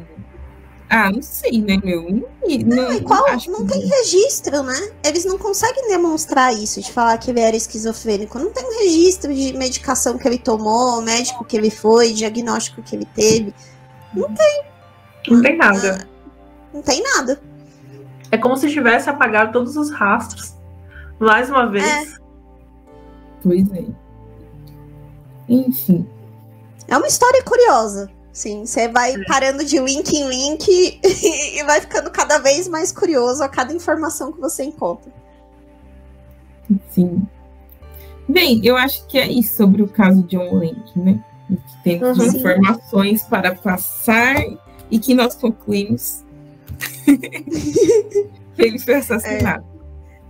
[0.90, 2.02] Ah, não sei, né, meu?
[2.02, 2.28] Não,
[2.66, 3.24] não, e qual?
[3.46, 4.92] Não, não tem registro, né?
[5.02, 8.38] Eles não conseguem demonstrar isso, de falar que ele era esquizofrênico.
[8.38, 12.94] Não tem um registro de medicação que ele tomou, médico que ele foi, diagnóstico que
[12.94, 13.54] ele teve.
[14.12, 14.64] Não tem.
[15.28, 15.98] Não tem nada.
[16.02, 16.06] Ah,
[16.74, 17.40] não tem nada.
[18.30, 20.54] É como se tivesse apagado todos os rastros.
[21.22, 21.84] Mais uma vez.
[21.84, 22.04] É.
[23.42, 23.84] Pois é.
[25.48, 26.08] Enfim.
[26.88, 28.10] É uma história curiosa.
[28.32, 29.24] Sim, você vai é.
[29.26, 30.66] parando de link em link
[31.04, 35.12] e vai ficando cada vez mais curioso a cada informação que você encontra.
[36.90, 37.22] Sim.
[38.28, 41.22] Bem, eu acho que é isso sobre o caso de John Link, né?
[41.84, 42.24] Temos uhum.
[42.24, 44.36] informações para passar
[44.90, 46.24] e que nós concluímos
[47.04, 49.64] que ele foi assassinado.
[49.68, 49.71] É.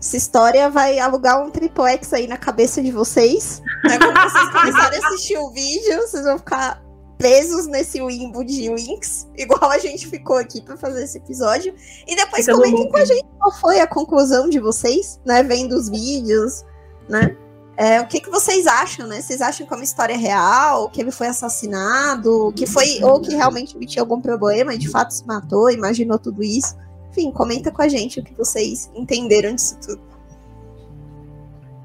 [0.03, 3.63] Essa história vai alugar um triplex aí na cabeça de vocês.
[3.85, 3.99] Né?
[3.99, 6.83] Quando vocês começarem a assistir o vídeo, vocês vão ficar
[7.17, 11.73] presos nesse limbo de links, igual a gente ficou aqui para fazer esse episódio.
[12.05, 15.45] E depois Fica comentem com a gente qual foi a conclusão de vocês, né?
[15.45, 16.65] Vendo os vídeos,
[17.09, 17.37] né?
[17.77, 19.23] É, o que, que vocês acham, né?
[19.23, 23.37] Vocês acham que é uma história real, que ele foi assassinado, que foi, ou que
[23.37, 26.77] realmente ele tinha algum problema e de fato se matou, imaginou tudo isso?
[27.13, 30.03] Enfim, comenta com a gente o que vocês entenderam disso tudo.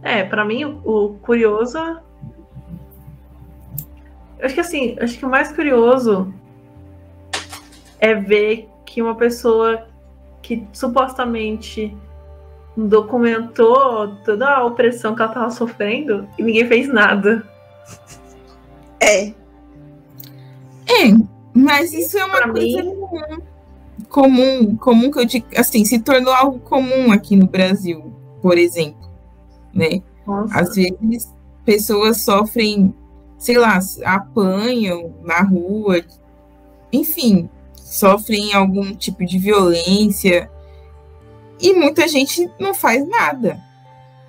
[0.02, 1.78] É, para mim o, o curioso.
[4.40, 6.34] Eu acho que assim, acho que o mais curioso
[8.00, 9.86] é ver que uma pessoa
[10.42, 11.96] que supostamente
[12.78, 17.46] documentou toda a opressão que ela estava sofrendo e ninguém fez nada.
[19.02, 19.28] É.
[20.88, 21.12] É,
[21.54, 23.42] mas isso é uma pra coisa mim,
[24.10, 29.10] comum, comum que eu digo, assim, se tornou algo comum aqui no Brasil, por exemplo,
[29.74, 30.02] né?
[30.26, 30.60] Nossa.
[30.60, 31.34] Às vezes
[31.66, 32.94] pessoas sofrem
[33.38, 36.04] sei lá, apanham na rua,
[36.92, 40.50] enfim, sofrem algum tipo de violência.
[41.60, 43.62] E muita gente não faz nada.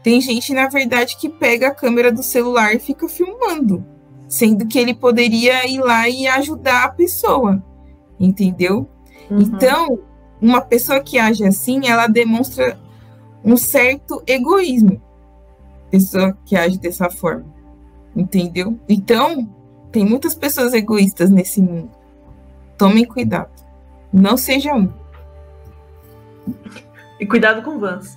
[0.02, 3.84] Tem gente, na verdade, que pega a câmera do celular e fica filmando,
[4.28, 7.62] sendo que ele poderia ir lá e ajudar a pessoa,
[8.18, 8.88] entendeu?
[9.30, 9.40] Uhum.
[9.40, 9.98] Então,
[10.40, 12.78] uma pessoa que age assim, ela demonstra
[13.44, 15.00] um certo egoísmo.
[15.90, 17.46] Pessoa que age dessa forma,
[18.14, 18.78] entendeu?
[18.88, 19.48] Então,
[19.90, 21.90] tem muitas pessoas egoístas nesse mundo.
[22.76, 23.50] Tomem cuidado.
[24.12, 24.92] Não seja um.
[27.18, 28.16] E cuidado com Vans.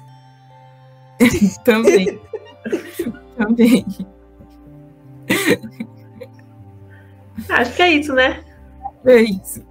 [1.64, 2.20] Também.
[3.38, 3.86] Também.
[7.50, 8.44] Acho que é isso, né?
[9.06, 9.64] É isso.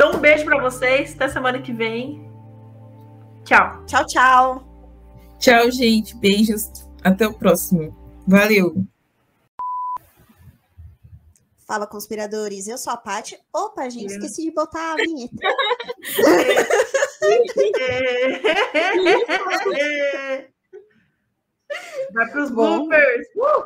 [0.00, 1.12] Então, um beijo para vocês.
[1.12, 2.26] Até semana que vem.
[3.44, 3.84] Tchau.
[3.84, 4.64] Tchau, tchau.
[5.38, 6.16] Tchau, gente.
[6.16, 6.70] Beijos.
[7.04, 7.94] Até o próximo.
[8.26, 8.82] Valeu.
[11.66, 12.66] Fala, conspiradores.
[12.66, 13.38] Eu sou a Paty.
[13.52, 14.16] Opa, gente, é.
[14.16, 15.36] esqueci de botar a vinheta.
[22.14, 23.26] Vai pros bloopers.
[23.36, 23.64] Uh!